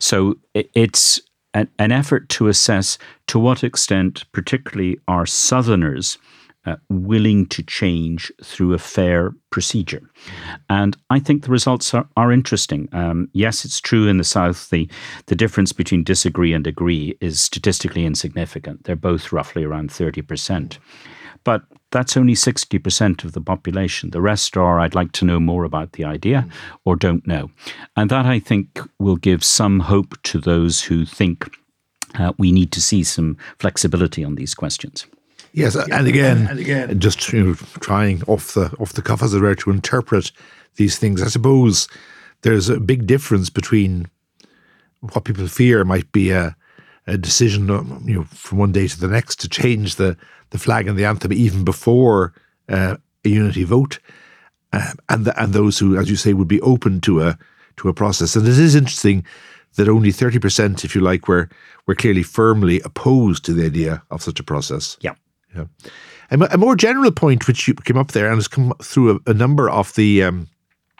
[0.00, 1.20] So, it's
[1.54, 6.18] an, an effort to assess to what extent, particularly, are Southerners
[6.66, 10.02] uh, willing to change through a fair procedure.
[10.68, 12.88] And I think the results are, are interesting.
[12.92, 14.88] Um, yes, it's true in the South, the,
[15.26, 18.84] the difference between disagree and agree is statistically insignificant.
[18.84, 20.78] They're both roughly around 30%.
[21.44, 24.10] But that's only 60% of the population.
[24.10, 26.46] The rest are, I'd like to know more about the idea
[26.84, 27.50] or don't know.
[27.96, 31.50] And that, I think, will give some hope to those who think
[32.18, 35.06] uh, we need to see some flexibility on these questions.
[35.52, 39.34] Yes, and again, and again, just you know, trying off the off the cuff as
[39.34, 40.30] it were to interpret
[40.76, 41.20] these things.
[41.22, 41.88] I suppose
[42.42, 44.08] there's a big difference between
[45.00, 46.54] what people fear might be a,
[47.08, 47.66] a decision,
[48.04, 50.16] you know, from one day to the next to change the
[50.50, 52.32] the flag and the anthem even before
[52.68, 53.98] uh, a unity vote,
[54.72, 57.38] uh, and the, and those who, as you say, would be open to a
[57.76, 58.36] to a process.
[58.36, 59.24] And it is interesting
[59.76, 61.48] that only thirty percent, if you like, were
[61.86, 64.96] were clearly firmly opposed to the idea of such a process.
[65.00, 65.14] Yeah.
[65.54, 65.64] Yeah.
[66.30, 69.34] A, more general point which you came up there and has come through a, a
[69.34, 70.46] number of the um,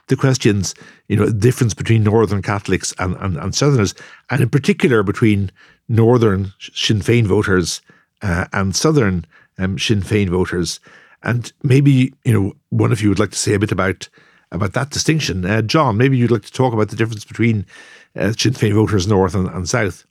[0.09, 0.75] the questions,
[1.07, 3.95] you know, the difference between Northern Catholics and, and, and Southerners,
[4.29, 5.53] and in particular between
[5.89, 7.81] Northern Sinn Féin voters
[8.23, 9.27] uh, and Southern
[9.59, 10.81] um, Sinn Féin voters.
[11.23, 14.09] And maybe, you know, one of you would like to say a bit about
[14.53, 15.45] about that distinction.
[15.45, 17.67] Uh, John, maybe you'd like to talk about the difference between
[18.17, 20.05] uh, Sinn Féin voters North and, and South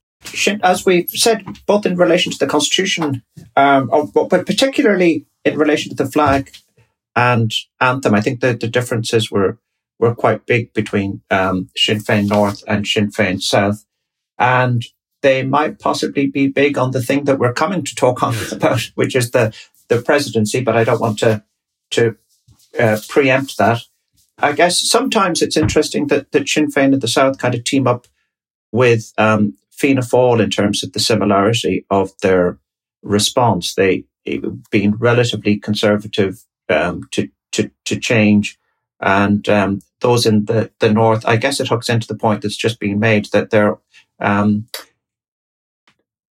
[0.63, 3.23] as we've said, both in relation to the constitution,
[3.55, 6.51] um, but particularly in relation to the flag
[7.15, 9.57] and anthem, I think that the differences were
[9.97, 13.85] were quite big between um, Sinn Féin North and Sinn Féin South,
[14.37, 14.85] and
[15.21, 18.91] they might possibly be big on the thing that we're coming to talk on about,
[18.95, 19.55] which is the
[19.87, 20.61] the presidency.
[20.61, 21.43] But I don't want to
[21.91, 22.15] to
[22.79, 23.81] uh, preempt that.
[24.37, 27.87] I guess sometimes it's interesting that, that Sinn Féin and the South kind of team
[27.87, 28.07] up
[28.71, 32.57] with um, Fianna Fáil in terms of the similarity of their
[33.01, 33.73] response.
[33.73, 34.05] They
[34.69, 38.59] being relatively conservative um, to, to to change,
[38.99, 41.25] and um, those in the the north.
[41.25, 43.77] I guess it hooks into the point that's just being made that they're
[44.19, 44.67] um,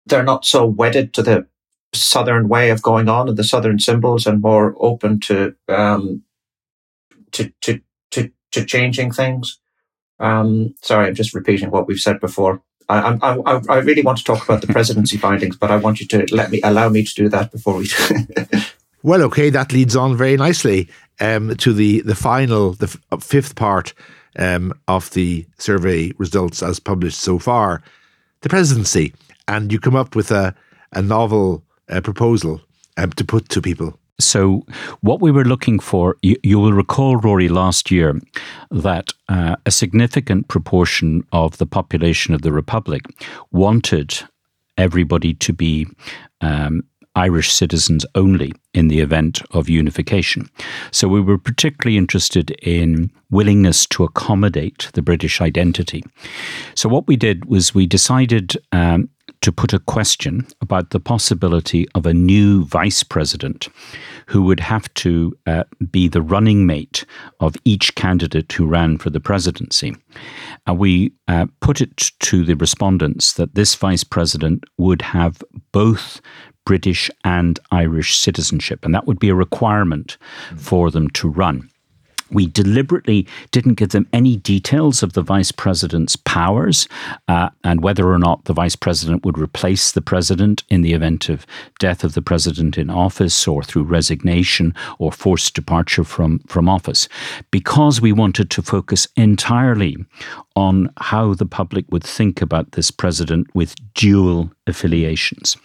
[0.06, 1.48] they're not so wedded to the
[1.94, 6.24] southern way of going on and the southern symbols, and more open to um,
[7.32, 7.82] to to
[8.12, 9.60] to to changing things.
[10.20, 12.62] Um, sorry, I'm just repeating what we've said before.
[12.90, 16.08] I, I, I really want to talk about the presidency findings, but I want you
[16.08, 17.90] to let me allow me to do that before we.
[19.04, 20.90] well, okay, that leads on very nicely
[21.20, 23.94] um, to the the final, the f- uh, fifth part
[24.38, 27.82] um, of the survey results as published so far,
[28.42, 29.14] the presidency,
[29.52, 30.54] and you come up with a
[30.94, 31.64] a novel
[32.04, 32.62] proposal
[32.98, 33.98] um, to put to people.
[34.20, 34.64] So,
[35.02, 38.22] what we were looking for, you, you will recall, Rory, last year
[38.70, 43.02] that uh, a significant proportion of the population of the Republic
[43.52, 44.20] wanted
[44.78, 45.88] everybody to be
[46.42, 46.84] um,
[47.16, 50.50] Irish citizens only in the event of unification.
[50.92, 56.04] So we were particularly interested in willingness to accommodate the British identity.
[56.76, 59.10] So what we did was we decided um,
[59.42, 63.68] to put a question about the possibility of a new vice president
[64.28, 67.06] who would have to uh, be the running mate
[67.40, 69.96] of each candidate who ran for the presidency.
[70.68, 75.42] And we uh, put it to the respondents that this vice president would have
[75.72, 76.22] both
[76.66, 80.18] British and Irish citizenship, and that would be a requirement
[80.56, 81.71] for them to run
[82.32, 86.88] we deliberately didn't give them any details of the vice president's powers
[87.28, 91.30] uh, and whether or not the vice president would replace the president in the event
[91.30, 91.46] of
[91.80, 97.08] death of the president in office or through resignation or forced departure from, from office,
[97.52, 99.98] because we wanted to focus entirely
[100.56, 105.58] on how the public would think about this president with dual affiliations.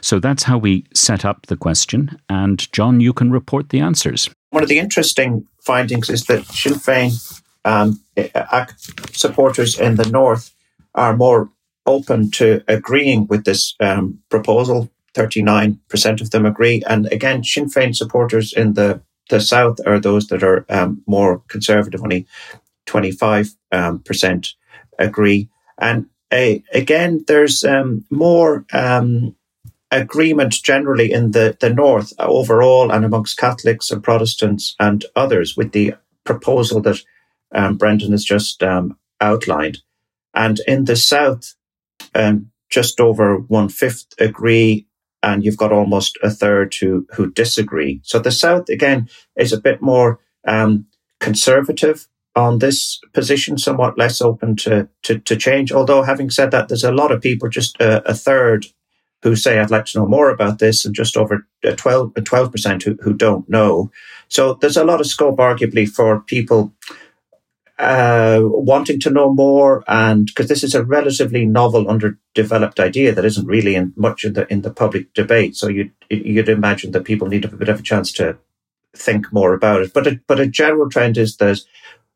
[0.00, 2.18] So that's how we set up the question.
[2.28, 4.28] And John, you can report the answers.
[4.50, 7.10] One of the interesting findings is that Sinn Féin
[7.64, 8.00] um,
[9.12, 10.54] supporters in the north
[10.94, 11.50] are more
[11.84, 14.90] open to agreeing with this um, proposal.
[15.14, 16.82] 39% of them agree.
[16.88, 19.00] And again, Sinn Féin supporters in the,
[19.30, 22.26] the south are those that are um, more conservative, only
[22.86, 24.02] 25% um,
[24.98, 25.48] agree.
[25.78, 29.34] And uh, again, there's um, more um,
[29.90, 35.72] agreement generally in the, the North overall and amongst Catholics and Protestants and others with
[35.72, 37.02] the proposal that
[37.54, 39.78] um, Brendan has just um, outlined.
[40.34, 41.54] And in the South,
[42.14, 44.86] um, just over one fifth agree,
[45.22, 48.00] and you've got almost a third who, who disagree.
[48.02, 50.86] So the South, again, is a bit more um,
[51.20, 55.72] conservative on this position, somewhat less open to, to, to, change.
[55.72, 58.66] Although, having said that, there's a lot of people, just a, a third
[59.26, 62.96] who say, I'd like to know more about this, and just over 12, 12% who,
[63.02, 63.90] who don't know.
[64.28, 66.72] So there's a lot of scope, arguably, for people
[67.78, 73.24] uh, wanting to know more, and because this is a relatively novel, underdeveloped idea that
[73.24, 75.56] isn't really in much in the in the public debate.
[75.56, 78.38] So you'd you'd imagine that people need a bit of a chance to
[78.94, 79.92] think more about it.
[79.92, 81.60] But a, but a general trend is that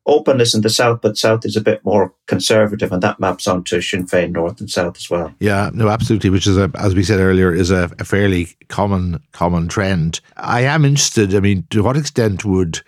[0.05, 3.81] openness in the south, but south is a bit more conservative, and that maps onto
[3.81, 5.33] Sinn Féin north and south as well.
[5.39, 6.29] Yeah, no, absolutely.
[6.29, 10.19] Which is, a, as we said earlier, is a, a, fairly common common trend.
[10.37, 11.35] I am interested.
[11.35, 12.81] I mean, to what extent would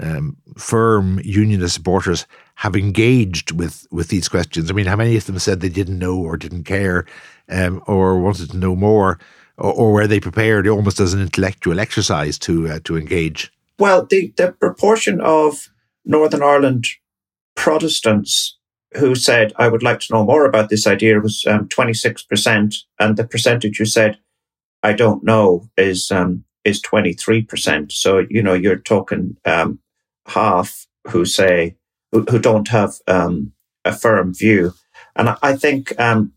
[0.00, 2.26] um, firm unionist supporters
[2.56, 4.70] have engaged with with these questions?
[4.70, 7.06] I mean, how many of them said they didn't know or didn't care,
[7.48, 9.20] um, or wanted to know more,
[9.56, 13.52] or, or, were they prepared almost as an intellectual exercise to uh, to engage?
[13.78, 15.69] Well, the the proportion of
[16.04, 16.86] Northern Ireland
[17.54, 18.56] Protestants
[18.96, 22.76] who said, I would like to know more about this idea was um, 26%.
[22.98, 24.18] And the percentage who said,
[24.82, 27.92] I don't know is, um, is 23%.
[27.92, 29.78] So, you know, you're talking, um,
[30.26, 31.76] half who say,
[32.10, 33.52] who, who don't have, um,
[33.84, 34.74] a firm view.
[35.14, 36.32] And I, I think, um,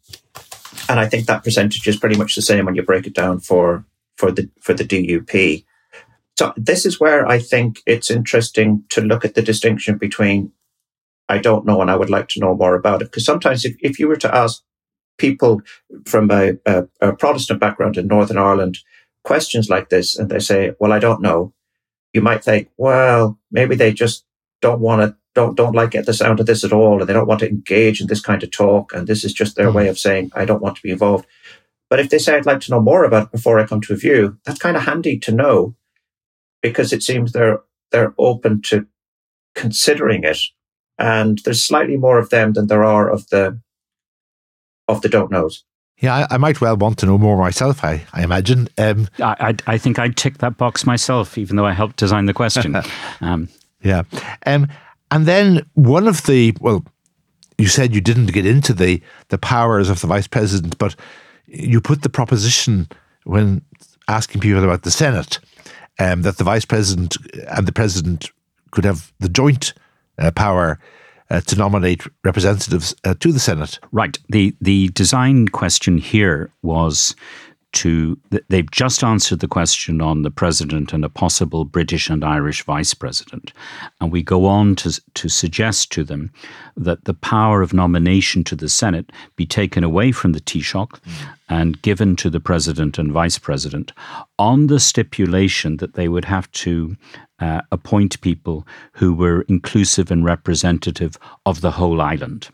[0.89, 3.39] and I think that percentage is pretty much the same when you break it down
[3.39, 3.85] for,
[4.17, 5.65] for the, for the DUP.
[6.37, 10.51] So this is where I think it's interesting to look at the distinction between
[11.29, 13.05] I don't know and I would like to know more about it.
[13.05, 14.61] Because sometimes if, if you were to ask
[15.17, 15.61] people
[16.05, 18.79] from a, a, a, Protestant background in Northern Ireland
[19.23, 21.53] questions like this and they say, well, I don't know,
[22.13, 24.25] you might think, well, maybe they just
[24.61, 26.99] don't want to, don't, don't like the sound of this at all.
[26.99, 28.93] And they don't want to engage in this kind of talk.
[28.93, 29.75] And this is just their mm.
[29.75, 31.25] way of saying, I don't want to be involved.
[31.89, 33.93] But if they say, I'd like to know more about it before I come to
[33.93, 35.75] a view, that's kind of handy to know
[36.63, 37.59] because it seems they're
[37.91, 38.87] they're open to
[39.53, 40.39] considering it.
[40.97, 43.59] And there's slightly more of them than there are of the
[44.87, 45.63] of the don't knows.
[45.97, 47.83] Yeah, I, I might well want to know more myself.
[47.83, 48.67] I, I imagine.
[48.77, 49.35] Um, I,
[49.67, 52.75] I, I think I'd tick that box myself, even though I helped design the question.
[53.21, 53.47] um,
[53.81, 54.03] yeah,
[54.45, 54.67] um,
[55.11, 56.83] and then one of the well,
[57.57, 60.95] you said you didn't get into the the powers of the vice president, but
[61.45, 62.87] you put the proposition
[63.25, 63.61] when
[64.07, 65.39] asking people about the Senate
[65.99, 67.17] um, that the vice president
[67.47, 68.31] and the president
[68.71, 69.73] could have the joint
[70.17, 70.79] uh, power
[71.29, 73.79] uh, to nominate representatives uh, to the Senate.
[73.91, 74.17] Right.
[74.29, 77.15] The the design question here was
[77.73, 78.17] to
[78.49, 82.93] they've just answered the question on the president and a possible British and Irish vice
[82.93, 83.51] president,
[83.99, 86.31] and we go on to to suggest to them
[86.77, 91.27] that the power of nomination to the Senate be taken away from the Taoiseach mm.
[91.49, 93.91] and given to the president and vice president,
[94.39, 96.95] on the stipulation that they would have to
[97.39, 102.49] uh, appoint people who were inclusive and representative of the whole island.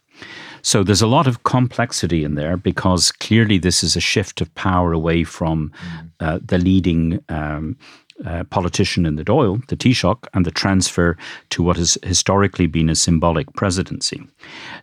[0.61, 4.53] So there's a lot of complexity in there because clearly this is a shift of
[4.55, 6.09] power away from mm.
[6.19, 7.77] uh, the leading um,
[8.25, 11.17] uh, politician in the Dáil, the Taoiseach, and the transfer
[11.51, 14.21] to what has historically been a symbolic presidency.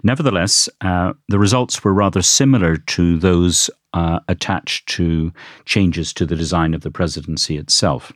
[0.02, 5.32] Nevertheless, uh, the results were rather similar to those uh, attached to
[5.64, 8.12] changes to the design of the presidency itself.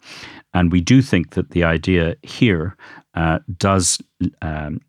[0.55, 2.77] And we do think that the idea here
[3.15, 4.01] uh, does
[4.43, 4.81] um,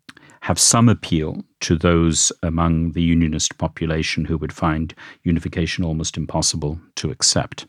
[0.42, 6.80] have some appeal to those among the unionist population who would find unification almost impossible
[6.96, 7.64] to accept.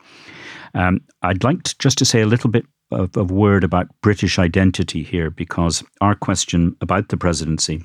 [0.73, 4.39] Um, I'd like to, just to say a little bit of a word about British
[4.39, 7.83] identity here, because our question about the presidency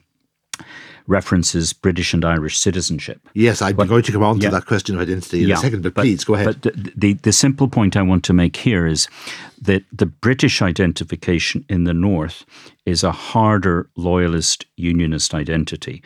[1.08, 3.20] references British and Irish citizenship.
[3.34, 5.82] Yes, I'm going to come on to that question of identity in yeah, a second,
[5.82, 6.60] but, but, please go ahead.
[6.60, 9.08] But the, the, the simple point I want to make here is
[9.60, 12.44] that the British identification in the North
[12.86, 16.02] is a harder loyalist unionist identity.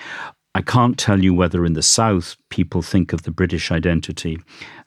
[0.55, 4.38] I can't tell you whether in the South people think of the British identity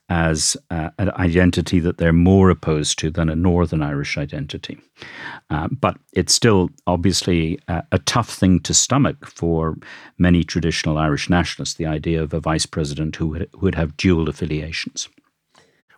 [0.09, 4.77] as uh, an identity that they're more opposed to than a Northern Irish identity.
[5.49, 9.75] Uh, but it's still obviously a, a, tough thing to stomach for
[10.19, 13.97] many traditional Irish nationalists, the idea of a vice president who would, who would have
[13.97, 15.09] dual affiliations.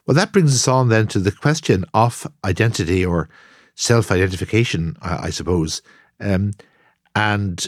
[0.06, 3.30] Well, that brings us on then to the question of identity or
[3.76, 5.82] self identification, I, I, suppose.
[6.22, 6.54] Um,
[7.14, 7.68] and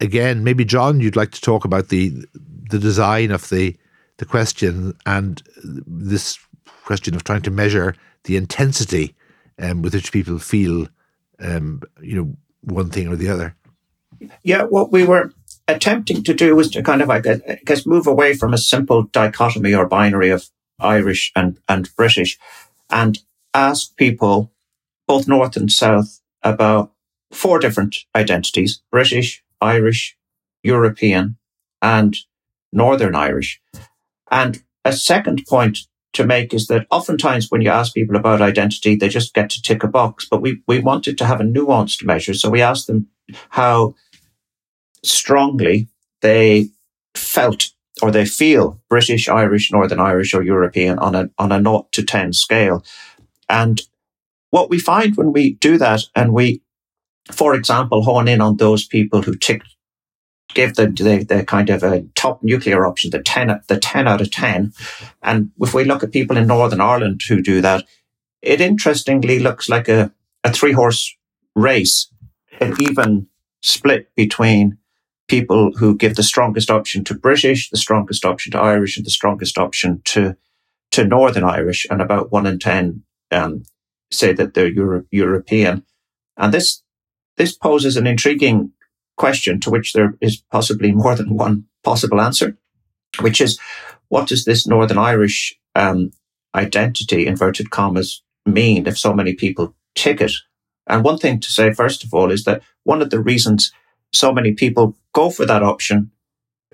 [0.00, 2.26] again, maybe John, you'd like to talk about the
[2.70, 3.74] the design of the
[4.18, 6.38] the question and this
[6.84, 7.94] question of trying to measure
[8.24, 9.14] the intensity
[9.58, 10.88] um, with which people feel,
[11.40, 13.54] um, you know, one thing or the other.
[14.42, 15.32] Yeah, what we were
[15.68, 17.20] attempting to do was to kind of, I
[17.64, 20.48] guess, move away from a simple dichotomy or binary of
[20.80, 22.38] Irish and, and British
[22.90, 23.18] and
[23.54, 24.52] ask people,
[25.06, 26.92] both North and South, about
[27.30, 30.16] four different identities British, Irish,
[30.62, 31.36] European,
[31.82, 32.16] and
[32.72, 33.60] Northern Irish.
[34.30, 35.78] And a second point
[36.14, 39.62] to make is that oftentimes when you ask people about identity, they just get to
[39.62, 42.34] tick a box, but we, we wanted to have a nuanced measure.
[42.34, 43.08] So we asked them
[43.50, 43.94] how
[45.04, 45.88] strongly
[46.22, 46.70] they
[47.14, 47.70] felt
[48.00, 52.02] or they feel British, Irish, Northern Irish or European on a, on a naught to
[52.02, 52.84] 10 scale.
[53.48, 53.82] And
[54.50, 56.62] what we find when we do that and we
[57.30, 59.74] for example, hone in on those people who ticked,
[60.54, 64.20] give the, the, the kind of a top nuclear option, the 10, the 10 out
[64.20, 64.72] of 10.
[65.22, 67.84] And if we look at people in Northern Ireland who do that,
[68.42, 70.12] it interestingly looks like a,
[70.44, 71.14] a three horse
[71.54, 72.10] race,
[72.60, 73.26] an even
[73.62, 74.78] split between
[75.28, 79.10] people who give the strongest option to British, the strongest option to Irish, and the
[79.10, 80.36] strongest option to
[80.90, 83.64] to Northern Irish, and about one in ten um,
[84.10, 85.84] say that they're Euro- European.
[86.36, 86.82] And this
[87.36, 88.72] this poses an intriguing
[89.18, 92.56] question to which there is possibly more than one possible answer,
[93.20, 93.58] which is
[94.08, 96.12] what does this Northern Irish um,
[96.54, 100.32] identity, inverted commas, mean if so many people tick it?
[100.86, 103.72] And one thing to say, first of all, is that one of the reasons
[104.12, 106.10] so many people go for that option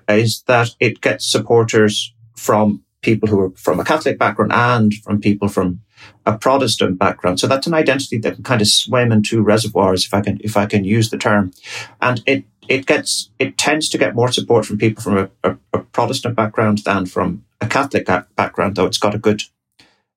[0.07, 5.19] is that it gets supporters from people who are from a Catholic background and from
[5.19, 5.81] people from
[6.25, 7.39] a Protestant background.
[7.39, 10.39] So that's an identity that can kind of swim in two reservoirs, if I can,
[10.43, 11.51] if I can use the term.
[12.01, 15.57] And it, it gets, it tends to get more support from people from a, a,
[15.73, 19.43] a Protestant background than from a Catholic background, though it's got a good,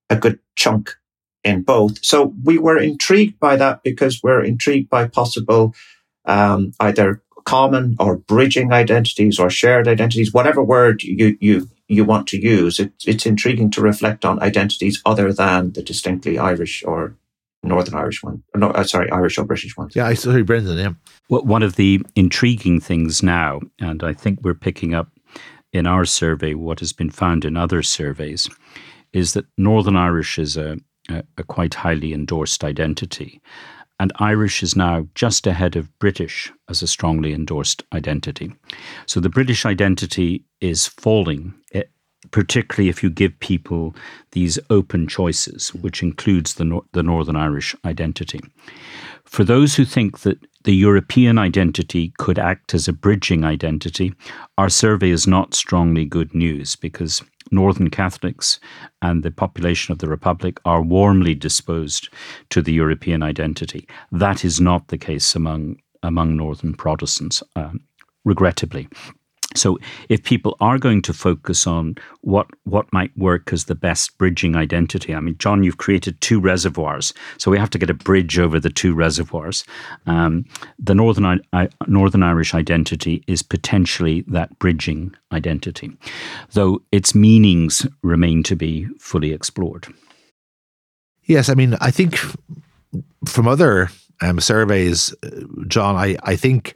[0.09, 0.97] a good chunk
[1.45, 2.05] in both.
[2.05, 5.75] So we were intrigued by that because we're intrigued by possible
[6.25, 12.27] um, either common or bridging identities or shared identities, whatever word you you you want
[12.29, 12.79] to use.
[12.79, 17.17] It, it's intriguing to reflect on identities other than the distinctly Irish or
[17.63, 18.43] Northern Irish one.
[18.55, 19.97] No, uh, sorry, Irish or British ones.
[19.97, 20.79] Yeah, I sorry, Brendan.
[20.79, 20.93] Yeah.
[21.29, 25.11] Well, one of the intriguing things now, and I think we're picking up
[25.73, 28.49] in our survey what has been found in other surveys,
[29.13, 30.79] is that Northern Irish is a
[31.09, 33.41] a, a quite highly endorsed identity.
[34.01, 38.53] And Irish is now just ahead of British as a strongly endorsed identity.
[39.07, 41.83] So the British identity is falling, eh,
[42.31, 43.97] particularly if you give people
[44.33, 48.41] these open choices, which includes the, Nor- the Northern Irish identity.
[49.25, 54.15] For those who think that the European identity could act as a bridging identity,
[54.57, 58.61] our survey is not strongly good news because Northern Catholics
[59.03, 62.09] and the population of the Republic are warmly disposed
[62.51, 63.89] to the European identity.
[64.13, 67.73] That is not the case among among Northern Protestants, uh,
[68.25, 68.89] regrettably.
[69.57, 69.79] So,
[70.11, 74.55] if people are going to focus on what what might work as the best bridging
[74.57, 78.39] identity, I mean, John, you've created two reservoirs, so we have to get a bridge
[78.39, 79.65] over the two reservoirs.
[80.07, 80.45] Um,
[80.79, 85.93] the Northern I, Northern Irish identity is potentially that bridging identity,
[86.53, 89.87] though its meanings remain to be fully explored.
[91.25, 92.19] Yes, I mean, I think
[93.27, 93.91] from other
[94.21, 95.31] um, surveys, uh,
[95.69, 96.75] John, I I think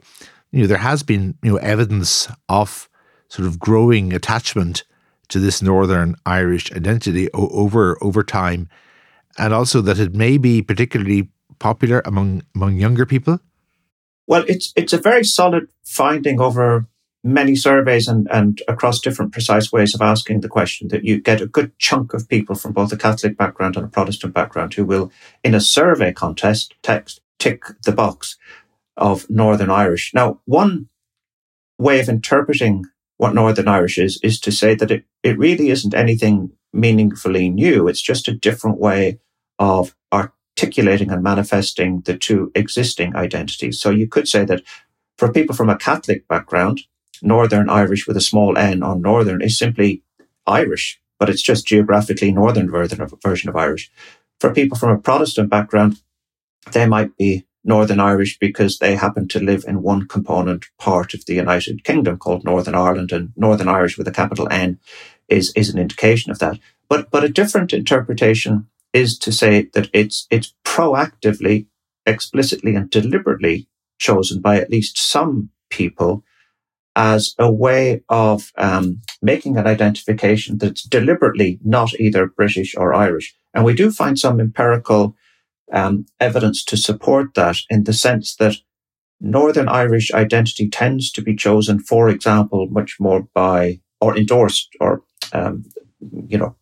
[0.53, 2.87] you know, there has been, you know, evidence of
[3.27, 4.83] sort of growing attachment
[5.29, 8.69] to this Northern Irish identity o- over over time,
[9.37, 13.39] and also that it may be particularly popular among among younger people.
[14.27, 16.87] Well, it's it's a very solid finding over
[17.23, 21.41] many surveys and, and across different precise ways of asking the question that you get
[21.41, 24.83] a good chunk of people from both a Catholic background and a Protestant background who
[24.83, 25.09] will,
[25.41, 28.37] in a survey contest, text tick the box
[28.97, 30.13] of Northern Irish.
[30.13, 30.89] Now, one
[31.77, 32.85] way of interpreting
[33.17, 37.87] what Northern Irish is, is to say that it, it really isn't anything meaningfully new.
[37.87, 39.19] It's just a different way
[39.59, 43.79] of articulating and manifesting the two existing identities.
[43.79, 44.63] So you could say that
[45.17, 46.81] for people from a Catholic background,
[47.21, 50.03] Northern Irish with a small n on Northern is simply
[50.45, 53.91] Irish, but it's just geographically Northern version of, version of Irish.
[54.39, 56.01] For people from a Protestant background,
[56.71, 61.25] they might be Northern Irish because they happen to live in one component part of
[61.25, 64.79] the United Kingdom called Northern Ireland and Northern Irish with a capital N
[65.29, 66.59] is, is an indication of that.
[66.89, 71.67] But, but a different interpretation is to say that it's, it's proactively,
[72.05, 76.23] explicitly and deliberately chosen by at least some people
[76.95, 83.33] as a way of um, making an identification that's deliberately not either British or Irish.
[83.53, 85.15] And we do find some empirical
[85.73, 88.55] um, evidence to support that in the sense that
[89.19, 95.01] Northern Irish identity tends to be chosen, for example, much more by or endorsed or
[95.31, 95.65] um,
[96.27, 96.55] you know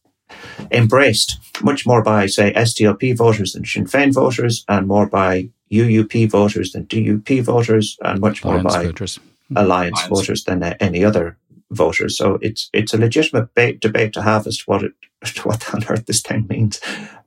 [0.72, 6.30] embraced much more by say SDLP voters than Sinn Féin voters, and more by UUP
[6.30, 9.20] voters than DUP voters, and much more Alliance by voters.
[9.56, 11.38] Alliance, Alliance voters than uh, any other
[11.72, 12.18] voters.
[12.18, 14.94] So it's it's a legitimate ba- debate to have as to what it
[15.24, 16.80] to what on earth this thing means.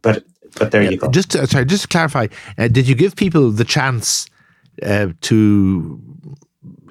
[0.03, 0.24] But
[0.59, 1.09] but there yeah, you go.
[1.11, 2.28] Just uh, sorry, just to clarify,
[2.59, 4.26] uh, did you give people the chance
[4.82, 6.00] uh, to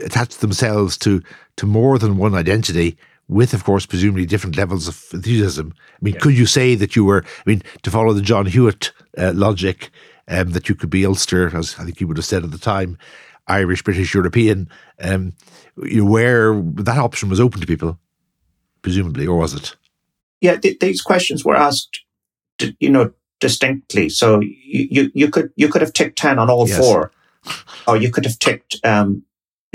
[0.04, 1.22] attach themselves to
[1.58, 2.98] to more than one identity?
[3.30, 5.74] With, of course, presumably different levels of enthusiasm.
[5.78, 6.20] I mean, yeah.
[6.20, 7.24] could you say that you were?
[7.26, 9.92] I mean, to follow the John Hewitt uh, logic,
[10.28, 12.58] um, that you could be Ulster, as I think you would have said at the
[12.58, 12.98] time,
[13.48, 15.34] Irish, British, European, um,
[15.82, 17.98] you where that option was open to people,
[18.82, 19.76] presumably, or was it?
[20.42, 22.02] Yeah, th- these questions were asked,
[22.80, 23.12] you know,
[23.44, 24.08] distinctly.
[24.08, 26.78] So you, you, could you could have ticked ten on all yes.
[26.78, 27.12] four,
[27.86, 29.24] or you could have ticked um,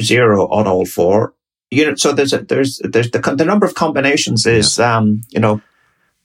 [0.01, 1.35] zero on all four.
[1.71, 4.97] You know, so there's a, there's there's the the number of combinations is yeah.
[4.97, 5.61] um, you know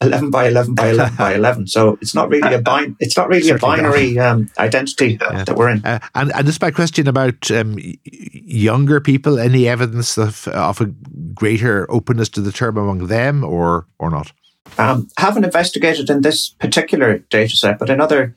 [0.02, 3.30] 11 by 11 by 11 by 11 so it's not really a bin- it's not
[3.30, 5.44] really a binary um, identity yeah.
[5.44, 10.18] that we're in uh, and, and just my question about um, younger people any evidence
[10.18, 10.88] of, of a
[11.34, 14.34] greater openness to the term among them or or not
[14.78, 18.36] um, haven't investigated in this particular data set but in other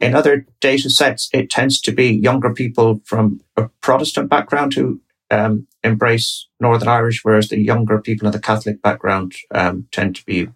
[0.00, 5.00] in other data sets it tends to be younger people from a protestant background who
[5.30, 10.24] um, embrace northern irish whereas the younger people in the catholic background um, tend to
[10.24, 10.48] be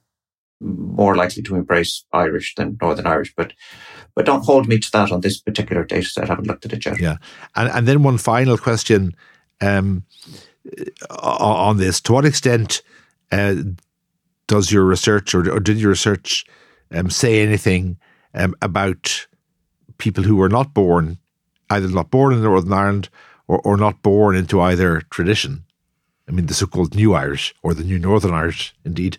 [0.61, 3.53] more likely to embrace Irish than Northern Irish, but
[4.15, 6.25] but don't hold me to that on this particular data set.
[6.25, 7.01] I haven't looked at it yet.
[7.01, 7.17] Yeah,
[7.55, 9.15] and and then one final question
[9.61, 10.05] um,
[11.11, 12.83] on this: To what extent
[13.31, 13.55] uh,
[14.49, 16.45] does your research, or, or did your research,
[16.91, 17.99] um, say anything
[18.35, 19.29] um, about
[19.99, 21.19] people who were not born,
[21.71, 23.09] either not born in Northern Ireland
[23.47, 25.65] or, or not born into either tradition?
[26.29, 29.19] I mean, the so-called New Irish or the New Northern Irish, indeed.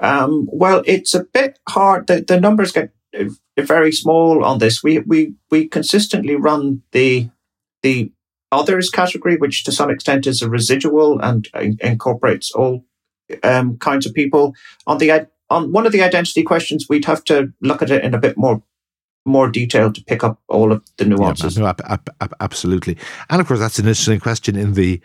[0.00, 2.06] Um, well, it's a bit hard.
[2.06, 3.26] The, the numbers get uh,
[3.56, 4.82] very small on this.
[4.82, 7.30] We we we consistently run the
[7.82, 8.10] the
[8.50, 11.48] others category, which to some extent is a residual and
[11.80, 12.84] incorporates all
[13.42, 14.54] um, kinds of people.
[14.86, 18.14] On the on one of the identity questions, we'd have to look at it in
[18.14, 18.62] a bit more
[19.26, 21.56] more detail to pick up all of the nuances.
[21.56, 21.98] Yeah, no,
[22.40, 22.98] absolutely,
[23.30, 25.00] and of course that's an interesting question in the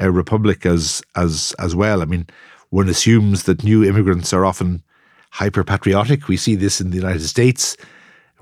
[0.00, 2.02] uh, Republic as as as well.
[2.02, 2.26] I mean,
[2.70, 4.82] one assumes that new immigrants are often
[5.30, 6.28] hyper patriotic.
[6.28, 7.76] We see this in the United States,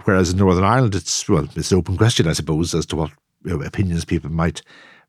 [0.05, 3.11] whereas in Northern Ireland, it's well, it's an open question, I suppose, as to what
[3.47, 4.63] opinions people might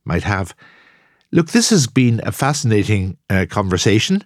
[0.05, 0.53] might have.
[1.32, 4.23] Look, this has been a fascinating uh, conversation.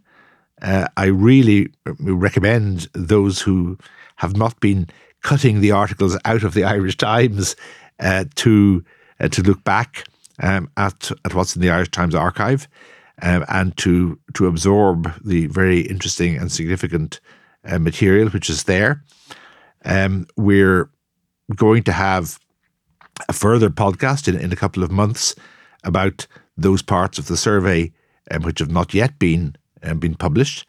[0.62, 3.78] Uh, I really recommend those who
[4.18, 4.88] have not been
[5.22, 7.56] cutting the articles out of the Irish Times
[8.00, 8.84] uh, to
[9.20, 10.06] uh, to look back
[10.42, 12.70] um, at at what's in the Irish Times archive
[13.22, 17.20] um, and to to absorb the very interesting and significant
[17.66, 19.04] uh, material which is there.
[19.84, 20.90] Um, we're
[21.54, 22.40] going to have
[23.28, 25.36] a further podcast in, in a couple of months
[25.84, 26.26] about
[26.58, 27.92] those parts of the survey
[28.32, 30.66] um, which have not yet been um, been published.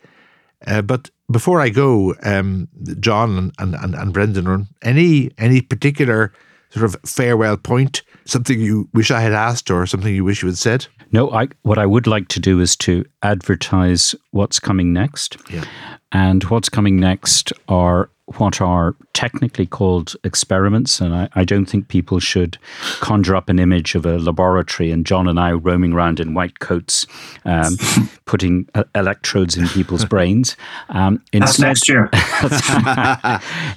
[0.67, 2.69] Uh, but before I go, um,
[3.01, 6.33] John and, and, and Brendan, any any particular
[6.71, 10.49] sort of farewell point, something you wish I had asked or something you wish you
[10.49, 10.87] had said?
[11.13, 15.37] No, I, what I would like to do is to advertise what's coming next.
[15.49, 15.65] Yeah.
[16.11, 21.01] And what's coming next are what are technically called experiments.
[21.01, 22.59] And I, I, don't think people should
[23.01, 26.59] conjure up an image of a laboratory and John and I roaming around in white
[26.59, 27.07] coats,
[27.45, 27.77] um,
[28.27, 30.57] putting uh, electrodes in people's brains.
[30.91, 32.11] Um, instead, That's next year.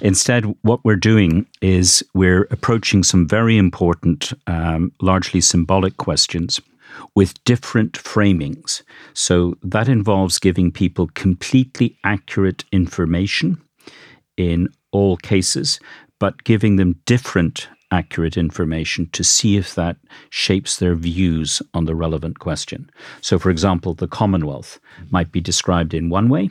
[0.00, 6.60] instead, what we're doing is we're approaching some very important, um, largely symbolic questions
[7.14, 8.82] with different framings.
[9.14, 13.62] So that involves giving people completely accurate information
[14.38, 15.78] in all cases,
[16.18, 19.96] but giving them different accurate information to see if that
[20.30, 22.90] shapes their views on the relevant question.
[23.20, 24.78] So, for example, the Commonwealth
[25.10, 26.50] might be described in one way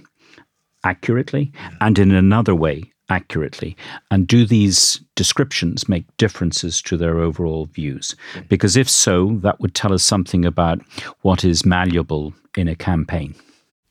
[0.84, 3.76] accurately and in another way accurately?
[4.12, 8.16] And do these descriptions make differences to their overall views?
[8.50, 10.82] Because if so, that would tell us something about
[11.22, 13.36] what is malleable in a campaign.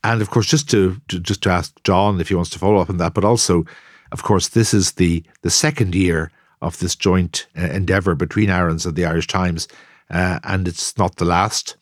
[0.06, 2.80] And of course, just to, to just to ask John if he wants to follow
[2.80, 3.64] up on that, but also,
[4.12, 6.30] of course, this is the the second year
[6.62, 9.66] of this joint uh, endeavour between ARINS and the Irish Times,
[10.10, 11.76] uh, and it's not the last.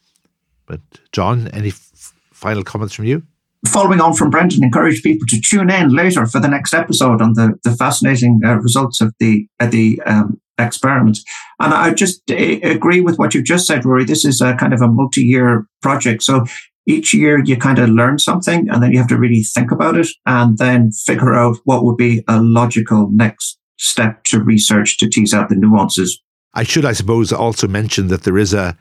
[0.64, 0.81] But
[1.12, 3.22] John, any f- final comments from you?
[3.66, 7.33] following on from Brendan, encourage people to tune in later for the next episode on
[7.33, 11.18] the, the fascinating uh, results of the the um, experiment.
[11.61, 14.05] And I just uh, agree with what you've just said, Rory.
[14.05, 16.22] This is a kind of a multi-year project.
[16.22, 16.45] So
[16.87, 19.97] each year you kind of learn something and then you have to really think about
[19.97, 25.09] it and then figure out what would be a logical next step to research to
[25.09, 26.20] tease out the nuances.
[26.53, 28.76] I should, I suppose, also mention that there is a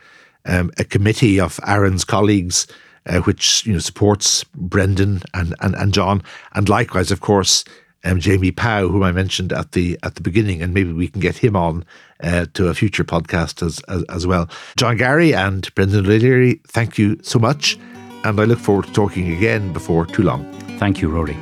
[0.46, 2.68] um, a committee of ARINS colleagues
[3.06, 6.24] uh, which you know supports Brendan and, and, and John,
[6.54, 7.64] and likewise, of course,
[8.04, 11.22] um, Jamie Pow, whom I mentioned at the at the beginning, and maybe we can
[11.22, 11.86] get him on
[12.22, 14.50] uh, to a future podcast as, as, as well.
[14.78, 17.78] John Garry and Brendan O'Leary, thank you so much,
[18.24, 20.52] and I look forward to talking again before too long.
[20.80, 21.38] Thank you, Rory.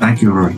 [0.00, 0.54] Thank you, Rory.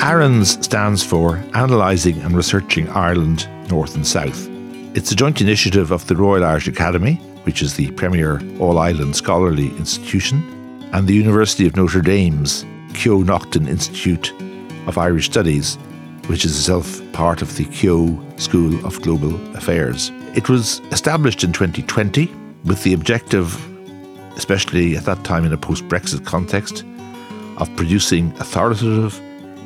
[0.00, 4.48] ARINS stands for Analysing and Researching Ireland North and South.
[4.94, 7.14] It's a joint initiative of the Royal Irish Academy,
[7.44, 10.42] which is the premier all Ireland scholarly institution,
[10.92, 12.64] and the University of Notre Dame's
[12.94, 14.32] Keough-Naughton Institute
[14.86, 15.76] of Irish Studies,
[16.26, 20.10] which is itself part of the Keough School of Global Affairs.
[20.34, 22.32] It was established in 2020
[22.64, 23.54] with the objective,
[24.34, 26.84] especially at that time in a post Brexit context,
[27.58, 29.20] of producing authoritative,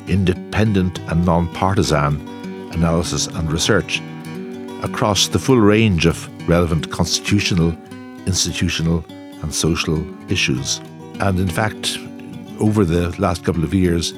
[0.09, 2.27] independent, and non partisan
[2.73, 4.01] analysis and research
[4.83, 7.69] across the full range of relevant constitutional,
[8.25, 9.05] institutional,
[9.41, 10.81] and social issues.
[11.21, 11.97] And in fact,
[12.59, 14.13] over the last couple of years,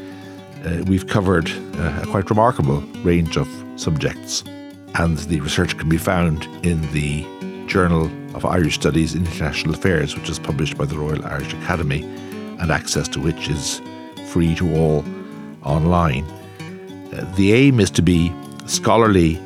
[0.66, 4.44] uh, we've covered uh, a quite remarkable range of subjects.
[4.96, 7.26] And the research can be found in the
[7.68, 12.04] Journal of Irish Studies in International Affairs, which is published by the Royal Irish Academy,
[12.60, 13.82] and access to which is
[14.30, 15.06] free to all
[15.64, 16.24] online.
[17.14, 18.34] Uh, the aim is to be
[18.66, 19.40] scholarly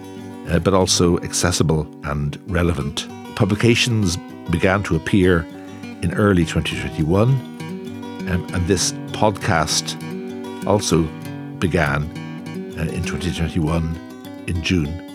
[0.49, 3.07] uh, but also accessible and relevant.
[3.35, 4.17] Publications
[4.51, 5.45] began to appear
[6.01, 9.97] in early 2021, um, and this podcast
[10.67, 11.03] also
[11.59, 12.03] began
[12.77, 15.12] uh, in 2021 in June.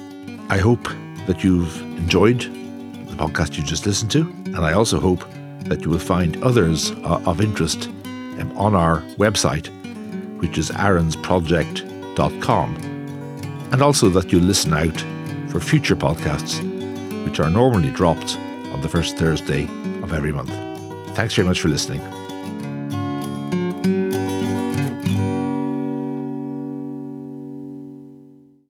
[0.51, 0.88] I hope
[1.26, 5.22] that you've enjoyed the podcast you just listened to, and I also hope
[5.64, 9.66] that you will find others uh, of interest um, on our website,
[10.40, 12.76] which is arinsproject.com,
[13.72, 15.05] and also that you listen out
[15.51, 16.62] for future podcasts,
[17.26, 18.38] which are normally dropped
[18.72, 19.64] on the first Thursday
[20.03, 20.51] of every month.
[21.14, 22.01] Thanks very much for listening.